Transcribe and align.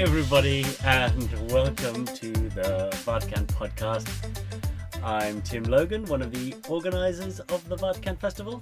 everybody, 0.00 0.64
and 0.84 1.50
welcome 1.50 2.04
to 2.04 2.30
the 2.30 2.88
Waterkant 3.06 3.46
podcast. 3.46 4.06
I'm 5.02 5.40
Tim 5.42 5.64
Logan, 5.64 6.04
one 6.04 6.20
of 6.22 6.32
the 6.32 6.54
organizers 6.68 7.40
of 7.40 7.66
the 7.68 7.76
Waterkant 7.76 8.18
Festival. 8.20 8.60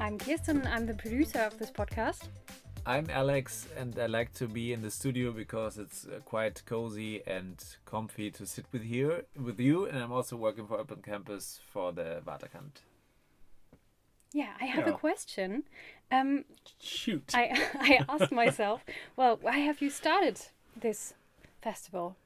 I'm 0.00 0.16
Kirsten, 0.18 0.66
I'm 0.66 0.86
the 0.86 0.94
producer 0.94 1.40
of 1.40 1.58
this 1.58 1.70
podcast. 1.70 2.28
I'm 2.86 3.06
Alex, 3.10 3.66
and 3.76 3.98
I 3.98 4.06
like 4.06 4.32
to 4.34 4.46
be 4.46 4.72
in 4.72 4.80
the 4.80 4.90
studio 4.90 5.32
because 5.32 5.76
it's 5.76 6.06
uh, 6.06 6.20
quite 6.24 6.62
cozy 6.66 7.22
and 7.26 7.62
comfy 7.84 8.30
to 8.30 8.46
sit 8.46 8.64
with 8.72 8.82
here 8.82 9.24
with 9.38 9.58
you. 9.58 9.86
And 9.86 9.98
I'm 9.98 10.12
also 10.12 10.36
working 10.36 10.66
for 10.66 10.78
Open 10.78 11.02
Campus 11.02 11.60
for 11.72 11.92
the 11.92 12.22
Waterkant. 12.26 12.82
Yeah, 14.32 14.52
I 14.60 14.66
have 14.66 14.86
Yeah. 14.86 14.92
a 14.94 14.96
question. 14.98 15.64
Um, 16.10 16.44
Shoot. 16.80 17.32
I 17.34 17.68
I 17.74 18.04
asked 18.08 18.32
myself, 18.32 18.84
well, 19.16 19.38
why 19.40 19.58
have 19.58 19.82
you 19.82 19.90
started 19.90 20.40
this 20.80 21.14
festival? 21.60 22.16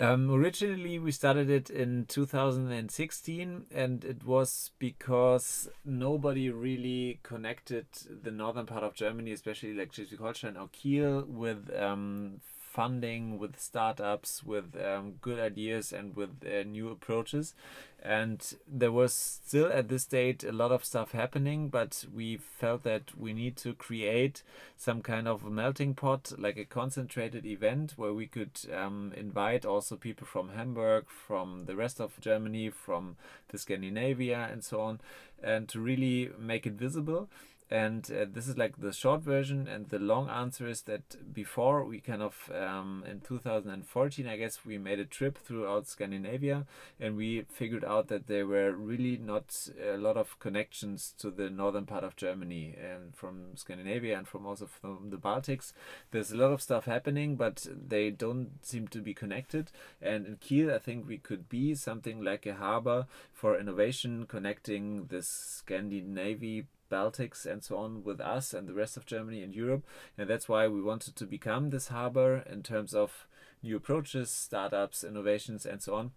Um, 0.00 0.30
originally, 0.30 0.98
we 0.98 1.12
started 1.12 1.48
it 1.48 1.70
in 1.70 2.06
2016, 2.06 3.66
and 3.70 4.04
it 4.04 4.24
was 4.24 4.72
because 4.78 5.68
nobody 5.84 6.50
really 6.50 7.20
connected 7.22 7.86
the 8.22 8.30
northern 8.30 8.66
part 8.66 8.82
of 8.82 8.94
Germany, 8.94 9.32
especially 9.32 9.74
like 9.74 9.92
Schleswig-Holstein 9.92 10.56
or 10.56 10.68
Kiel, 10.72 11.24
with 11.28 11.70
um, 11.78 12.40
funding, 12.72 13.38
with 13.38 13.60
startups, 13.60 14.42
with 14.42 14.74
um, 14.82 15.14
good 15.20 15.38
ideas, 15.38 15.92
and 15.92 16.16
with 16.16 16.30
uh, 16.44 16.62
new 16.64 16.88
approaches. 16.90 17.54
And 18.02 18.40
there 18.66 18.90
was 18.90 19.12
still 19.12 19.70
at 19.70 19.88
this 19.88 20.06
date 20.06 20.42
a 20.42 20.50
lot 20.50 20.72
of 20.72 20.84
stuff 20.84 21.12
happening, 21.12 21.68
but 21.68 22.04
we 22.12 22.36
felt 22.36 22.82
that 22.82 23.16
we 23.16 23.32
need 23.32 23.56
to 23.58 23.74
create 23.74 24.42
some 24.76 25.02
kind 25.02 25.28
of 25.28 25.44
melting 25.44 25.94
pot, 25.94 26.32
like 26.36 26.56
a 26.56 26.64
concentrated 26.64 27.46
event 27.46 27.92
where 27.96 28.12
we 28.12 28.26
could 28.26 28.58
um, 28.74 29.12
invite 29.16 29.64
also 29.64 29.94
people 29.96 30.26
from 30.26 30.48
Hamburg, 30.48 31.04
from 31.08 31.66
the 31.66 31.76
rest 31.76 32.00
of 32.00 32.18
Germany, 32.20 32.70
from 32.70 33.16
the 33.48 33.58
Scandinavia, 33.58 34.48
and 34.50 34.64
so 34.64 34.80
on, 34.80 35.00
and 35.42 35.68
to 35.68 35.78
really 35.78 36.30
make 36.38 36.66
it 36.66 36.72
visible. 36.72 37.28
And 37.72 38.06
uh, 38.12 38.26
this 38.30 38.48
is 38.48 38.58
like 38.58 38.78
the 38.78 38.92
short 38.92 39.22
version, 39.22 39.66
and 39.66 39.88
the 39.88 39.98
long 39.98 40.28
answer 40.28 40.68
is 40.68 40.82
that 40.82 41.32
before 41.32 41.86
we 41.86 42.00
kind 42.00 42.20
of 42.20 42.50
um, 42.54 43.02
in 43.10 43.20
2014, 43.20 44.26
I 44.26 44.36
guess 44.36 44.58
we 44.66 44.76
made 44.76 44.98
a 44.98 45.06
trip 45.06 45.38
throughout 45.38 45.88
Scandinavia, 45.88 46.66
and 47.00 47.16
we 47.16 47.46
figured 47.48 47.82
out 47.82 48.08
that 48.08 48.26
there 48.26 48.46
were 48.46 48.72
really 48.72 49.16
not 49.16 49.68
a 49.82 49.96
lot 49.96 50.18
of 50.18 50.38
connections 50.38 51.14
to 51.16 51.30
the 51.30 51.48
northern 51.48 51.86
part 51.86 52.04
of 52.04 52.14
Germany 52.14 52.76
and 52.78 53.16
from 53.16 53.56
Scandinavia 53.56 54.18
and 54.18 54.28
from 54.28 54.44
also 54.44 54.66
from 54.66 55.08
the 55.08 55.16
Baltics. 55.16 55.72
There's 56.10 56.30
a 56.30 56.36
lot 56.36 56.52
of 56.52 56.60
stuff 56.60 56.84
happening, 56.84 57.36
but 57.36 57.66
they 57.72 58.10
don't 58.10 58.50
seem 58.60 58.86
to 58.88 59.00
be 59.00 59.14
connected. 59.14 59.70
And 60.02 60.26
in 60.26 60.36
Kiel, 60.36 60.70
I 60.70 60.78
think 60.78 61.08
we 61.08 61.16
could 61.16 61.48
be 61.48 61.74
something 61.74 62.22
like 62.22 62.44
a 62.44 62.52
harbor 62.52 63.06
for 63.32 63.58
innovation, 63.58 64.26
connecting 64.26 65.06
this 65.06 65.26
Scandinavia. 65.26 66.64
Baltics 66.92 67.46
and 67.46 67.64
so 67.64 67.76
on 67.76 68.04
with 68.04 68.20
us 68.20 68.52
and 68.54 68.68
the 68.68 68.74
rest 68.74 68.96
of 68.96 69.06
Germany 69.06 69.42
and 69.42 69.54
Europe. 69.54 69.84
And 70.18 70.28
that's 70.28 70.48
why 70.48 70.68
we 70.68 70.82
wanted 70.82 71.16
to 71.16 71.26
become 71.26 71.70
this 71.70 71.88
harbor 71.88 72.44
in 72.50 72.62
terms 72.62 72.94
of 72.94 73.26
new 73.62 73.76
approaches, 73.76 74.30
startups, 74.30 75.02
innovations, 75.02 75.64
and 75.64 75.82
so 75.82 75.94
on. 75.94 76.12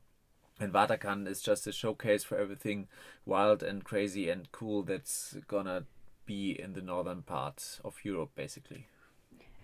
And 0.59 0.73
Waterkant 0.73 1.27
is 1.27 1.41
just 1.41 1.67
a 1.67 1.71
showcase 1.71 2.23
for 2.23 2.37
everything 2.37 2.87
wild 3.25 3.61
and 3.61 3.83
crazy 3.83 4.29
and 4.29 4.51
cool 4.51 4.83
that's 4.83 5.35
gonna 5.47 5.85
be 6.25 6.59
in 6.59 6.73
the 6.73 6.81
northern 6.81 7.21
part 7.23 7.79
of 7.83 8.03
Europe, 8.03 8.31
basically. 8.35 8.87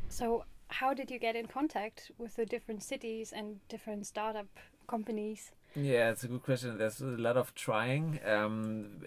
So, 0.10 0.46
how 0.68 0.94
did 0.94 1.12
you 1.12 1.20
get 1.20 1.36
in 1.36 1.48
contact 1.48 2.12
with 2.18 2.36
the 2.36 2.46
different 2.46 2.84
cities 2.84 3.34
and 3.34 3.60
different 3.68 4.06
startup 4.06 4.48
companies? 4.88 5.52
Yeah, 5.74 6.10
it's 6.12 6.26
a 6.26 6.28
good 6.28 6.44
question. 6.44 6.78
There's 6.78 7.00
a 7.00 7.06
lot 7.06 7.38
of 7.38 7.56
trying. 7.56 8.20
Um, 8.26 9.06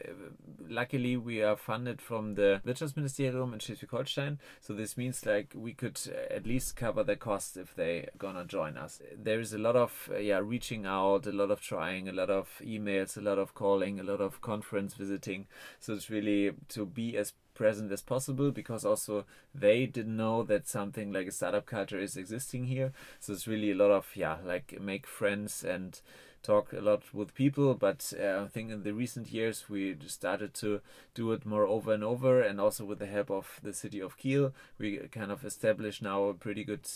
luckily, 0.66 1.14
we 1.14 1.42
are 1.42 1.56
funded 1.56 2.00
from 2.00 2.36
the 2.36 2.62
Wirtschaftsministerium 2.64 3.52
in 3.52 3.58
Schleswig-Holstein, 3.58 4.38
so 4.62 4.72
this 4.72 4.96
means 4.96 5.26
like 5.26 5.52
we 5.54 5.74
could 5.74 6.00
uh, 6.08 6.32
at 6.32 6.46
least 6.46 6.74
cover 6.74 7.04
the 7.04 7.16
costs 7.16 7.58
if 7.58 7.74
they 7.74 8.08
gonna 8.16 8.46
join 8.46 8.78
us. 8.78 9.02
There 9.14 9.40
is 9.40 9.52
a 9.52 9.58
lot 9.58 9.76
of 9.76 10.08
uh, 10.10 10.16
yeah 10.16 10.38
reaching 10.42 10.86
out, 10.86 11.26
a 11.26 11.32
lot 11.32 11.50
of 11.50 11.60
trying, 11.60 12.08
a 12.08 12.12
lot 12.12 12.30
of 12.30 12.48
emails, 12.64 13.18
a 13.18 13.20
lot 13.20 13.38
of 13.38 13.54
calling, 13.54 14.00
a 14.00 14.04
lot 14.04 14.22
of 14.22 14.40
conference 14.40 14.94
visiting. 14.94 15.46
So 15.80 15.92
it's 15.92 16.08
really 16.08 16.52
to 16.70 16.86
be 16.86 17.14
as 17.18 17.34
present 17.54 17.92
as 17.92 18.02
possible 18.02 18.50
because 18.50 18.84
also 18.86 19.26
they 19.54 19.84
didn't 19.86 20.16
know 20.16 20.42
that 20.44 20.66
something 20.66 21.12
like 21.12 21.28
a 21.28 21.30
startup 21.30 21.66
culture 21.66 21.98
is 22.00 22.16
existing 22.16 22.64
here. 22.64 22.94
So 23.20 23.34
it's 23.34 23.46
really 23.46 23.70
a 23.72 23.76
lot 23.76 23.90
of 23.90 24.06
yeah 24.16 24.38
like 24.42 24.80
make 24.80 25.06
friends 25.06 25.62
and 25.62 26.00
talk 26.44 26.72
a 26.72 26.80
lot 26.80 27.02
with 27.12 27.34
people 27.34 27.74
but 27.74 28.12
uh, 28.20 28.42
i 28.44 28.46
think 28.48 28.70
in 28.70 28.82
the 28.84 28.92
recent 28.92 29.32
years 29.32 29.64
we 29.68 29.96
started 30.06 30.54
to 30.54 30.80
do 31.14 31.32
it 31.32 31.44
more 31.46 31.66
over 31.66 31.92
and 31.94 32.04
over 32.04 32.40
and 32.42 32.60
also 32.60 32.84
with 32.84 32.98
the 32.98 33.06
help 33.06 33.30
of 33.30 33.58
the 33.62 33.72
city 33.72 33.98
of 34.00 34.16
kiel 34.18 34.52
we 34.78 34.98
kind 35.10 35.32
of 35.32 35.44
established 35.44 36.02
now 36.02 36.24
a 36.24 36.34
pretty 36.34 36.62
good 36.62 36.86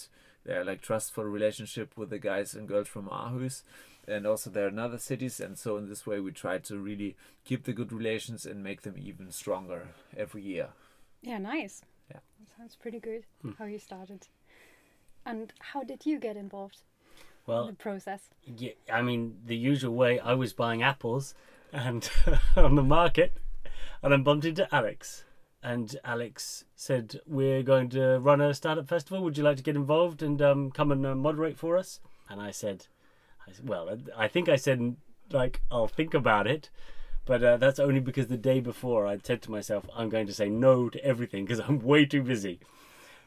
uh, 0.48 0.64
like 0.64 0.80
trustful 0.80 1.24
relationship 1.24 1.96
with 1.96 2.10
the 2.10 2.18
guys 2.18 2.54
and 2.54 2.68
girls 2.68 2.88
from 2.88 3.08
aarhus 3.08 3.62
and 4.06 4.26
also 4.26 4.50
there 4.50 4.66
are 4.66 4.68
in 4.68 4.78
other 4.78 4.98
cities 4.98 5.40
and 5.40 5.58
so 5.58 5.76
in 5.76 5.88
this 5.88 6.06
way 6.06 6.20
we 6.20 6.30
try 6.32 6.58
to 6.58 6.78
really 6.78 7.16
keep 7.44 7.64
the 7.64 7.72
good 7.72 7.92
relations 7.92 8.46
and 8.46 8.62
make 8.62 8.82
them 8.82 8.94
even 8.98 9.30
stronger 9.32 9.88
every 10.16 10.42
year 10.42 10.68
Yeah, 11.22 11.38
nice. 11.38 11.82
Yeah. 12.10 12.20
That 12.38 12.56
sounds 12.56 12.76
pretty 12.76 13.00
good 13.00 13.24
Hmm. 13.42 13.52
how 13.58 13.66
you 13.66 13.78
started. 13.78 14.28
And 15.24 15.52
how 15.72 15.82
did 15.84 16.06
you 16.06 16.18
get 16.18 16.36
involved 16.36 16.78
in 16.97 16.97
Well, 17.48 17.66
the 17.66 17.72
process? 17.72 18.28
yeah, 18.44 18.72
I 18.92 19.00
mean, 19.00 19.38
the 19.46 19.56
usual 19.56 19.94
way, 19.94 20.20
I 20.20 20.34
was 20.34 20.52
buying 20.52 20.82
apples 20.82 21.34
and 21.72 22.08
on 22.56 22.74
the 22.74 22.82
market, 22.82 23.38
and 24.02 24.12
I 24.12 24.16
bumped 24.18 24.44
into 24.44 24.72
Alex. 24.74 25.24
And 25.62 25.96
Alex 26.04 26.66
said, 26.76 27.20
We're 27.26 27.62
going 27.62 27.88
to 27.90 28.18
run 28.18 28.40
a 28.40 28.52
startup 28.54 28.86
festival. 28.86 29.24
Would 29.24 29.38
you 29.38 29.44
like 29.44 29.56
to 29.56 29.62
get 29.62 29.76
involved 29.76 30.22
and 30.22 30.40
um, 30.42 30.70
come 30.70 30.92
and 30.92 31.04
uh, 31.04 31.14
moderate 31.14 31.56
for 31.56 31.76
us? 31.78 32.00
And 32.28 32.40
I 32.40 32.50
said, 32.50 32.86
I 33.46 33.52
said, 33.52 33.68
Well, 33.68 33.98
I 34.16 34.28
think 34.28 34.48
I 34.48 34.56
said, 34.56 34.96
like, 35.32 35.62
I'll 35.70 35.88
think 35.88 36.14
about 36.14 36.46
it. 36.46 36.70
But 37.24 37.42
uh, 37.42 37.56
that's 37.56 37.80
only 37.80 38.00
because 38.00 38.28
the 38.28 38.36
day 38.36 38.60
before 38.60 39.06
I 39.06 39.18
said 39.22 39.42
to 39.42 39.50
myself, 39.50 39.84
I'm 39.96 40.10
going 40.10 40.26
to 40.26 40.34
say 40.34 40.48
no 40.48 40.88
to 40.90 41.04
everything 41.04 41.44
because 41.44 41.60
I'm 41.60 41.78
way 41.82 42.04
too 42.04 42.22
busy. 42.22 42.60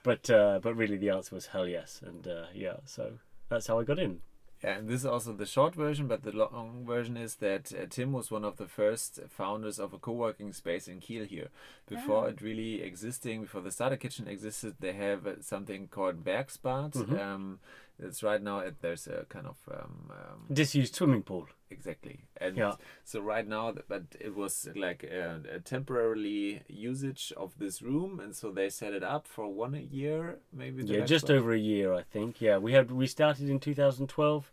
But 0.04 0.30
uh, 0.30 0.60
but 0.62 0.76
really, 0.76 0.98
the 0.98 1.10
answer 1.10 1.36
was 1.36 1.48
hell 1.48 1.68
yes. 1.68 2.02
And 2.06 2.28
uh, 2.28 2.46
yeah, 2.54 2.78
so 2.86 3.14
that's 3.52 3.68
how 3.68 3.80
I 3.80 3.84
got 3.84 4.00
in. 4.00 4.22
Yeah, 4.64 4.78
and 4.78 4.88
this 4.88 5.00
is 5.00 5.06
also 5.08 5.34
the 5.34 5.48
short 5.48 5.74
version, 5.74 6.08
but 6.08 6.22
the 6.22 6.32
long 6.32 6.86
version 6.86 7.18
is 7.18 7.36
that 7.38 7.74
uh, 7.74 7.88
Tim 7.90 8.12
was 8.14 8.30
one 8.30 8.46
of 8.46 8.58
the 8.58 8.68
first 8.68 9.20
founders 9.28 9.80
of 9.80 9.92
a 9.92 9.98
co-working 9.98 10.54
space 10.54 10.88
in 10.88 11.00
Kiel 11.00 11.26
here. 11.26 11.50
Before 11.90 12.26
Ah. 12.26 12.28
it 12.30 12.42
really 12.42 12.84
existing, 12.84 13.42
before 13.42 13.62
the 13.62 13.72
starter 13.72 13.98
kitchen 13.98 14.28
existed, 14.28 14.76
they 14.80 14.94
have 14.94 15.26
uh, 15.26 15.42
something 15.42 15.88
called 15.88 16.24
Werksbad. 16.24 16.92
Mhm. 16.94 17.20
Um, 17.20 17.60
it's 18.02 18.24
right 18.24 18.42
now 18.42 18.60
it, 18.60 18.76
there's 18.82 19.08
a 19.08 19.26
kind 19.30 19.48
of 19.48 19.58
um, 19.72 20.12
um, 20.12 20.54
Disused 20.54 20.96
swimming 20.96 21.24
pool. 21.24 21.48
exactly, 21.70 22.22
and 22.38 22.58
Yeah. 22.58 22.76
so 23.04 23.22
right 23.22 23.48
now, 23.48 23.74
but 23.88 24.04
it 24.20 24.36
was 24.36 24.68
like 24.76 25.04
a, 25.04 25.42
a 25.58 25.60
temporarily 25.60 26.62
usage 26.68 27.32
of 27.38 27.58
this 27.58 27.82
room, 27.82 28.20
and 28.20 28.36
so 28.36 28.52
they 28.52 28.70
set 28.70 28.94
it 28.94 29.04
up 29.04 29.28
for 29.28 29.48
one 29.48 29.88
year, 29.92 30.40
maybe. 30.52 30.84
Yeah, 30.84 31.06
just 31.06 31.28
Werksbad. 31.28 31.36
over 31.38 31.54
a 31.54 31.60
year, 31.60 31.94
I 31.94 32.04
think. 32.04 32.42
Yeah, 32.42 32.58
we 32.58 32.74
had 32.74 32.92
we 32.92 33.08
started 33.08 33.50
in 33.50 33.60
2012, 33.60 34.52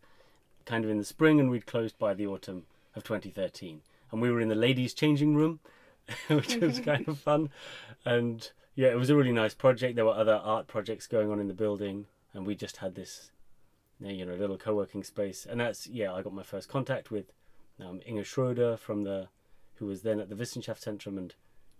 kind 0.64 0.84
of 0.84 0.90
in 0.90 0.98
the 0.98 1.04
spring, 1.04 1.40
and 1.40 1.50
we'd 1.50 1.66
closed 1.66 1.98
by 1.98 2.14
the 2.14 2.26
autumn 2.26 2.64
of 2.94 3.02
2013. 3.04 3.80
And 4.10 4.22
we 4.22 4.30
were 4.30 4.40
in 4.40 4.48
the 4.48 4.54
ladies' 4.54 4.94
changing 4.94 5.34
room, 5.36 5.60
which 6.28 6.56
was 6.56 6.80
kind 6.90 7.06
of 7.08 7.18
fun. 7.18 7.50
And 8.04 8.50
yeah, 8.74 8.88
it 8.88 8.96
was 8.96 9.10
a 9.10 9.16
really 9.16 9.32
nice 9.32 9.54
project. 9.54 9.96
There 9.96 10.04
were 10.06 10.14
other 10.14 10.36
art 10.42 10.66
projects 10.66 11.06
going 11.06 11.30
on 11.30 11.40
in 11.40 11.48
the 11.48 11.54
building, 11.54 12.06
and 12.32 12.46
we 12.46 12.54
just 12.54 12.78
had 12.78 12.94
this, 12.94 13.30
you 14.00 14.24
know, 14.24 14.34
a 14.34 14.36
little 14.36 14.58
co-working 14.58 15.02
space. 15.02 15.46
And 15.48 15.60
that's 15.60 15.86
yeah, 15.86 16.12
I 16.12 16.22
got 16.22 16.32
my 16.32 16.42
first 16.42 16.68
contact 16.68 17.10
with 17.10 17.32
um, 17.80 18.00
Inge 18.06 18.26
Schroeder 18.26 18.76
from 18.76 19.04
the, 19.04 19.28
who 19.76 19.86
was 19.86 20.02
then 20.02 20.20
at 20.20 20.28
the 20.28 20.34
Wissenschaftszentrum 20.34 21.18
and 21.18 21.34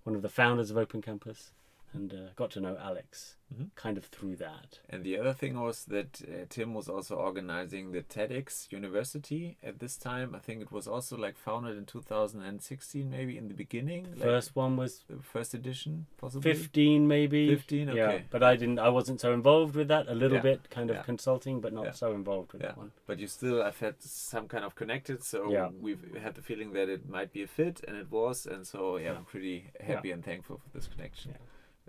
one 0.05 0.17
of 0.17 0.23
the 0.23 0.29
founders 0.29 0.71
of 0.71 0.77
Open 0.77 1.03
Campus, 1.03 1.53
and 1.95 2.13
uh, 2.13 2.17
got 2.37 2.51
to 2.53 2.61
know 2.61 2.77
Alex 2.81 3.35
Mhm. 3.55 3.71
kind 3.77 3.97
of 3.97 4.05
through 4.05 4.37
that. 4.37 4.81
And 4.91 5.03
the 5.03 5.19
other 5.19 5.33
thing 5.33 5.59
was 5.59 5.87
that 5.87 6.21
uh, 6.23 6.45
Tim 6.51 6.75
was 6.75 6.87
also 6.87 7.17
organizing 7.17 7.93
the 7.93 8.03
TEDx 8.03 8.71
University 8.71 9.57
at 9.63 9.79
this 9.79 9.97
time. 9.97 10.35
I 10.35 10.39
think 10.39 10.61
it 10.61 10.71
was 10.71 10.87
also 10.87 11.17
like 11.17 11.39
founded 11.39 11.79
in 11.79 11.87
2016, 11.87 13.09
maybe 13.11 13.39
in 13.39 13.49
the 13.49 13.55
beginning. 13.55 14.05
Like 14.13 14.21
First 14.23 14.55
one 14.55 14.77
was 14.77 15.05
the 15.09 15.23
first 15.23 15.55
edition, 15.55 16.07
possibly. 16.19 16.53
15 16.53 17.09
maybe 17.09 17.49
15, 17.49 17.89
yeah 17.89 18.19
but 18.31 18.43
i 18.43 18.55
didn't 18.57 18.79
i 18.79 18.89
wasn't 18.89 19.21
so 19.21 19.33
involved 19.33 19.75
with 19.75 19.89
that 19.89 20.09
a 20.09 20.15
little 20.15 20.37
Yeah, 20.37 20.43
bit 20.43 20.71
kind 20.71 20.91
of 20.91 20.97
yeah. 20.97 21.03
consulting 21.03 21.61
but 21.61 21.73
not 21.73 21.85
Yeah. 21.87 21.93
so 21.93 22.13
involved 22.13 22.53
with 22.53 22.63
that 22.63 22.77
one 22.77 22.93
but 23.07 23.19
you 23.19 23.27
still 23.27 23.63
have 23.65 23.79
had 23.79 24.03
some 24.03 24.47
kind 24.49 24.65
of 24.65 24.75
connected, 24.75 25.23
so 25.25 25.51
Yeah. 25.51 25.71
we've 25.81 26.05
had 26.23 26.35
the 26.35 26.43
feeling 26.43 26.73
that 26.75 26.89
it 26.91 27.09
might 27.09 27.33
be 27.33 27.43
a 27.43 27.47
fit, 27.47 27.83
and 27.89 27.97
it 27.97 28.11
was, 28.11 28.47
and 28.47 28.67
so 28.67 28.99
Yeah. 28.99 29.15
I'm 29.17 29.25
pretty 29.25 29.71
happy 29.81 30.11
and 30.11 30.23
thankful 30.23 30.59
for 30.59 30.69
this 30.77 30.87
connection. 30.87 31.35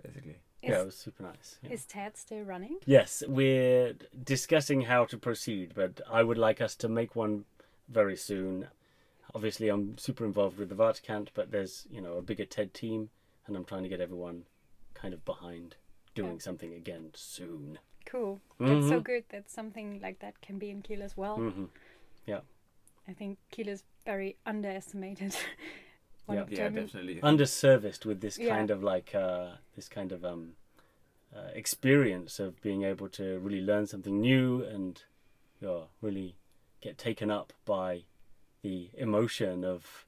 Yeah. 0.02 0.10
basically. 0.10 0.36
Is, 0.62 0.70
yeah, 0.70 0.80
it 0.82 0.84
was 0.86 0.96
super 0.96 1.22
nice. 1.22 1.58
yeah. 1.62 1.70
is 1.70 1.86
Ted 1.86 2.16
still 2.18 2.42
running? 2.44 2.76
Yes, 2.84 3.22
we're 3.26 3.94
discussing 4.24 4.82
how 4.82 5.06
to 5.06 5.16
proceed, 5.16 5.72
but 5.74 6.00
I 6.10 6.22
would 6.22 6.36
like 6.38 6.60
us 6.60 6.74
to 6.76 6.88
make 6.88 7.16
one 7.16 7.44
very 7.88 8.16
soon. 8.16 8.68
Obviously, 9.34 9.68
I'm 9.68 9.96
super 9.96 10.24
involved 10.26 10.58
with 10.58 10.68
the 10.68 10.74
Waterkant, 10.74 11.28
but 11.34 11.50
there's 11.50 11.86
you 11.90 12.00
know 12.02 12.18
a 12.18 12.22
bigger 12.22 12.44
TED 12.44 12.74
team, 12.74 13.08
and 13.46 13.56
I'm 13.56 13.64
trying 13.64 13.84
to 13.84 13.88
get 13.88 14.00
everyone 14.00 14.44
kind 14.94 15.14
of 15.14 15.24
behind 15.24 15.76
doing 16.14 16.32
Yeah. 16.34 16.38
something 16.40 16.74
again 16.74 17.12
soon. 17.14 17.78
Cool. 18.04 18.40
That's 18.58 18.88
so 18.88 19.00
Mhm. 19.00 19.04
good 19.04 19.24
that 19.30 19.50
something 19.50 20.00
like 20.02 20.18
that 20.18 20.40
can 20.42 20.58
be 20.58 20.68
in 20.70 20.82
Kiel 20.82 21.02
as 21.02 21.16
well. 21.16 21.36
hmm 21.36 21.66
I 23.08 23.12
think 23.12 23.38
Kiel 23.50 23.66
is 23.66 23.82
very 24.04 24.36
underestimated. 24.46 25.34
One 26.30 26.36
Yeah. 26.36 26.42
of 26.44 26.50
Yeah, 26.52 26.56
German- 26.58 26.84
definitely. 26.86 27.20
Underserviced 27.22 28.06
with 28.06 28.20
this 28.20 28.38
Yeah. 28.38 28.54
kind 28.54 28.70
of 28.70 28.84
like 28.84 29.14
uh, 29.16 29.56
this 29.74 29.88
kind 29.88 30.12
of 30.12 30.24
um, 30.24 30.54
uh, 31.34 31.50
experience 31.54 32.38
of 32.38 32.60
being 32.62 32.84
able 32.84 33.08
to 33.08 33.40
really 33.40 33.60
learn 33.60 33.88
something 33.88 34.20
new 34.20 34.62
and 34.62 35.02
yeah, 35.60 35.86
really 36.00 36.36
get 36.80 36.98
taken 36.98 37.32
up 37.32 37.52
by 37.64 38.04
the 38.62 38.90
emotion 38.94 39.64
of 39.64 40.06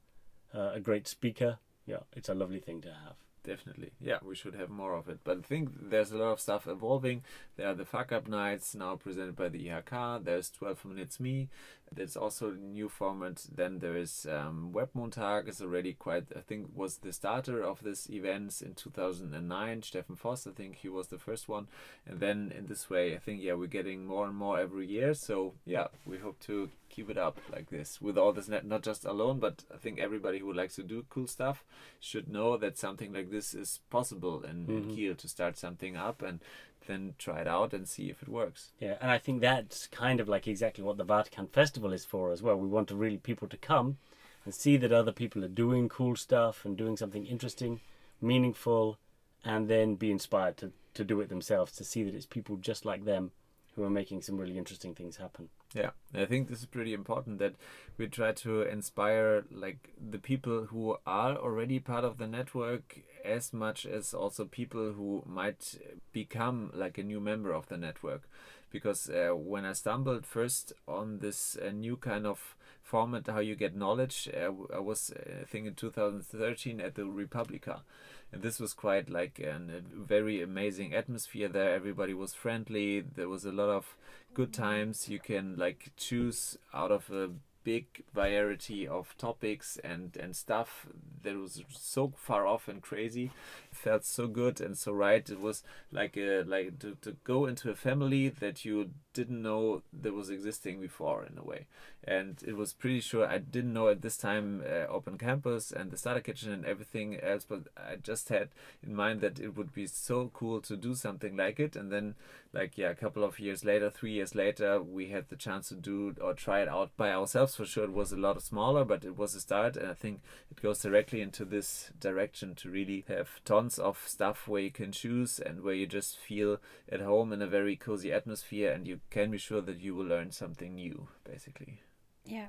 uh, 0.54 0.70
a 0.74 0.80
great 0.80 1.08
speaker. 1.08 1.58
Yeah, 1.86 2.04
it's 2.14 2.28
a 2.28 2.34
lovely 2.34 2.60
thing 2.60 2.80
to 2.82 2.92
have. 2.94 3.16
Definitely. 3.44 3.90
Yeah, 4.00 4.18
we 4.24 4.36
should 4.36 4.54
have 4.54 4.70
more 4.70 4.94
of 4.94 5.08
it. 5.08 5.18
But 5.24 5.38
I 5.38 5.40
think 5.40 5.70
there's 5.90 6.12
a 6.12 6.16
lot 6.16 6.32
of 6.32 6.40
stuff 6.40 6.68
evolving. 6.68 7.24
There 7.56 7.68
are 7.68 7.74
the 7.74 7.84
fuck 7.84 8.12
up 8.12 8.28
nights 8.28 8.74
now 8.74 8.94
presented 8.94 9.34
by 9.34 9.48
the 9.48 9.66
IHK. 9.66 10.24
There's 10.24 10.50
12 10.50 10.84
Minutes 10.84 11.18
Me. 11.18 11.48
There's 11.90 12.16
also 12.16 12.50
a 12.50 12.54
new 12.54 12.88
format. 12.88 13.44
Then 13.52 13.80
there 13.80 13.96
is 13.96 14.26
um, 14.30 14.70
Webmontag 14.72 15.48
is 15.48 15.60
already 15.60 15.92
quite, 15.92 16.26
I 16.36 16.40
think, 16.40 16.68
was 16.74 16.98
the 16.98 17.12
starter 17.12 17.62
of 17.62 17.82
this 17.82 18.08
events 18.08 18.62
in 18.62 18.74
2009. 18.74 19.82
Stefan 19.82 20.16
Voss, 20.16 20.46
I 20.46 20.52
think 20.52 20.76
he 20.76 20.88
was 20.88 21.08
the 21.08 21.18
first 21.18 21.48
one. 21.48 21.66
And 22.06 22.20
then 22.20 22.52
in 22.56 22.66
this 22.66 22.88
way, 22.88 23.14
I 23.16 23.18
think, 23.18 23.42
yeah, 23.42 23.54
we're 23.54 23.66
getting 23.66 24.06
more 24.06 24.26
and 24.26 24.36
more 24.36 24.60
every 24.60 24.86
year. 24.86 25.14
So, 25.14 25.54
yeah, 25.66 25.88
we 26.06 26.18
hope 26.18 26.38
to 26.46 26.70
keep 26.92 27.10
it 27.10 27.18
up 27.18 27.38
like 27.50 27.70
this 27.70 28.00
with 28.00 28.16
all 28.16 28.32
this, 28.32 28.46
net, 28.48 28.64
not 28.64 28.82
just 28.82 29.04
alone, 29.04 29.40
but 29.40 29.64
I 29.74 29.78
think 29.78 29.98
everybody 29.98 30.38
who 30.38 30.52
likes 30.52 30.76
to 30.76 30.82
do 30.84 31.04
cool 31.10 31.26
stuff 31.26 31.64
should 31.98 32.28
know 32.28 32.56
that 32.58 32.78
something 32.78 33.12
like 33.12 33.30
this 33.30 33.54
is 33.54 33.80
possible 33.90 34.42
in, 34.44 34.66
in 34.68 34.84
Mhm. 34.84 34.94
Kiel 34.94 35.14
to 35.16 35.28
start 35.28 35.56
something 35.56 35.96
up 35.96 36.22
and 36.22 36.38
then 36.86 37.14
try 37.18 37.40
it 37.40 37.46
out 37.48 37.72
and 37.72 37.88
see 37.88 38.10
if 38.10 38.22
it 38.22 38.28
works. 38.28 38.72
Yeah, 38.78 38.98
and 39.00 39.10
I 39.10 39.18
think 39.18 39.40
that's 39.40 39.86
kind 39.88 40.20
of 40.20 40.28
like 40.28 40.46
exactly 40.46 40.84
what 40.84 40.96
the 40.98 41.04
Waterkant 41.06 41.50
Festival 41.50 41.92
is 41.92 42.04
for 42.04 42.30
as 42.32 42.42
well. 42.42 42.56
We 42.56 42.68
want 42.68 42.88
to 42.88 42.96
really 42.96 43.18
people 43.18 43.48
to 43.48 43.56
come 43.56 43.98
and 44.44 44.52
see 44.54 44.76
that 44.76 44.92
other 44.92 45.12
people 45.12 45.44
are 45.44 45.48
doing 45.64 45.88
cool 45.88 46.16
stuff 46.16 46.64
and 46.64 46.76
doing 46.76 46.96
something 46.96 47.24
interesting, 47.26 47.80
meaningful, 48.20 48.98
and 49.44 49.68
then 49.68 49.94
be 49.94 50.10
inspired 50.10 50.56
to, 50.58 50.72
to 50.94 51.04
do 51.04 51.20
it 51.20 51.28
themselves, 51.28 51.72
to 51.72 51.84
see 51.84 52.02
that 52.04 52.14
it's 52.14 52.26
people 52.26 52.56
just 52.56 52.84
like 52.84 53.04
them 53.04 53.30
who 53.74 53.82
are 53.84 53.90
making 53.90 54.20
some 54.22 54.36
really 54.36 54.58
interesting 54.58 54.94
things 54.94 55.16
happen. 55.16 55.48
Yeah, 55.74 55.90
I 56.14 56.26
think 56.26 56.48
this 56.48 56.60
is 56.60 56.66
pretty 56.66 56.92
important 56.92 57.38
that 57.38 57.54
we 57.96 58.06
try 58.06 58.32
to 58.32 58.62
inspire 58.62 59.44
like 59.50 59.94
the 60.10 60.18
people 60.18 60.66
who 60.66 60.96
are 61.06 61.36
already 61.36 61.78
part 61.78 62.04
of 62.04 62.18
the 62.18 62.26
network 62.26 62.98
as 63.24 63.52
much 63.54 63.86
as 63.86 64.12
also 64.12 64.44
people 64.44 64.92
who 64.92 65.22
might 65.26 65.78
become 66.12 66.70
like 66.74 66.98
a 66.98 67.02
new 67.02 67.20
member 67.20 67.52
of 67.52 67.68
the 67.68 67.78
network. 67.78 68.28
Because 68.70 69.08
uh, 69.08 69.30
when 69.34 69.64
I 69.64 69.72
stumbled 69.72 70.26
first 70.26 70.72
on 70.88 71.18
this 71.20 71.56
uh, 71.56 71.70
new 71.70 71.96
kind 71.96 72.26
of 72.26 72.56
format, 72.82 73.26
how 73.26 73.40
you 73.40 73.54
get 73.54 73.76
knowledge, 73.76 74.28
uh, 74.34 74.50
I 74.74 74.78
was 74.80 75.10
uh, 75.10 75.40
I 75.42 75.44
think 75.44 75.66
in 75.66 75.74
2013 75.74 76.80
at 76.80 76.94
the 76.94 77.04
Republica, 77.06 77.82
this 78.32 78.58
was 78.58 78.72
quite 78.72 79.10
like 79.10 79.38
an, 79.38 79.70
a 79.70 80.04
very 80.04 80.42
amazing 80.42 80.94
atmosphere 80.94 81.48
there. 81.48 81.74
Everybody 81.74 82.14
was 82.14 82.34
friendly. 82.34 83.00
There 83.00 83.28
was 83.28 83.44
a 83.44 83.52
lot 83.52 83.68
of 83.68 83.96
good 84.34 84.52
times. 84.52 85.08
You 85.08 85.18
can 85.18 85.56
like 85.56 85.92
choose 85.96 86.56
out 86.72 86.90
of 86.90 87.10
a 87.10 87.30
big 87.64 88.02
variety 88.12 88.88
of 88.88 89.16
topics 89.18 89.78
and 89.84 90.16
and 90.16 90.34
stuff 90.34 90.86
that 91.22 91.36
was 91.36 91.62
so 91.70 92.12
far 92.16 92.46
off 92.46 92.66
and 92.66 92.82
crazy 92.82 93.30
it 93.70 93.76
felt 93.76 94.04
so 94.04 94.26
good 94.26 94.60
and 94.60 94.76
so 94.76 94.92
right 94.92 95.30
it 95.30 95.40
was 95.40 95.62
like 95.92 96.16
a 96.16 96.42
like 96.42 96.78
to, 96.80 96.96
to 97.00 97.12
go 97.24 97.46
into 97.46 97.70
a 97.70 97.74
family 97.74 98.28
that 98.28 98.64
you 98.64 98.90
didn't 99.14 99.40
know 99.40 99.82
that 99.92 100.12
was 100.12 100.30
existing 100.30 100.80
before 100.80 101.24
in 101.24 101.38
a 101.38 101.44
way 101.44 101.66
and 102.04 102.42
it 102.46 102.56
was 102.56 102.72
pretty 102.72 103.00
sure 103.00 103.26
i 103.26 103.38
didn't 103.38 103.72
know 103.72 103.88
at 103.88 104.02
this 104.02 104.16
time 104.16 104.62
uh, 104.66 104.86
open 104.88 105.16
campus 105.16 105.70
and 105.70 105.90
the 105.90 105.96
starter 105.96 106.20
kitchen 106.20 106.52
and 106.52 106.64
everything 106.64 107.18
else 107.20 107.44
but 107.48 107.60
i 107.76 107.96
just 107.96 108.28
had 108.28 108.48
in 108.82 108.94
mind 108.94 109.20
that 109.20 109.38
it 109.38 109.56
would 109.56 109.72
be 109.72 109.86
so 109.86 110.30
cool 110.34 110.60
to 110.60 110.76
do 110.76 110.94
something 110.94 111.36
like 111.36 111.60
it. 111.60 111.76
And 111.76 111.90
then 111.90 112.14
like 112.52 112.76
yeah 112.76 112.90
a 112.90 112.94
couple 112.94 113.24
of 113.24 113.40
years 113.40 113.64
later 113.64 113.88
three 113.88 114.12
years 114.12 114.34
later 114.34 114.82
we 114.82 115.08
had 115.08 115.30
the 115.30 115.36
chance 115.36 115.70
to 115.70 115.74
do 115.74 116.14
or 116.20 116.34
try 116.34 116.60
it 116.60 116.68
out 116.68 116.96
by 116.96 117.12
ourselves. 117.12 117.56
For 117.56 117.64
sure 117.64 117.84
it 117.84 117.92
was 117.92 118.12
a 118.12 118.16
lot 118.16 118.42
smaller 118.42 118.84
but 118.84 119.04
it 119.04 119.16
was 119.16 119.34
a 119.34 119.40
start. 119.40 119.76
And 119.76 119.88
i 119.88 119.94
think 119.94 120.20
it 120.50 120.60
goes 120.62 120.80
directly 120.80 121.20
into 121.20 121.44
this 121.44 121.90
direction 121.98 122.54
to 122.56 122.70
really 122.70 123.04
have 123.08 123.42
tons 123.44 123.78
of 123.78 124.02
stuff 124.06 124.48
where 124.48 124.62
you 124.62 124.70
can 124.70 124.92
choose 124.92 125.38
and 125.38 125.62
where 125.62 125.74
you 125.74 125.86
just 125.86 126.18
feel 126.18 126.58
at 126.90 127.00
home 127.00 127.32
in 127.32 127.42
a 127.42 127.46
very 127.46 127.76
cozy 127.76 128.12
atmosphere. 128.12 128.72
And 128.72 128.86
you 128.86 129.00
can 129.10 129.30
be 129.30 129.38
sure 129.38 129.62
that 129.62 129.80
you 129.80 129.94
will 129.94 130.06
learn 130.06 130.30
something 130.30 130.74
new 130.74 131.08
basically 131.24 131.80
Yeah. 132.24 132.46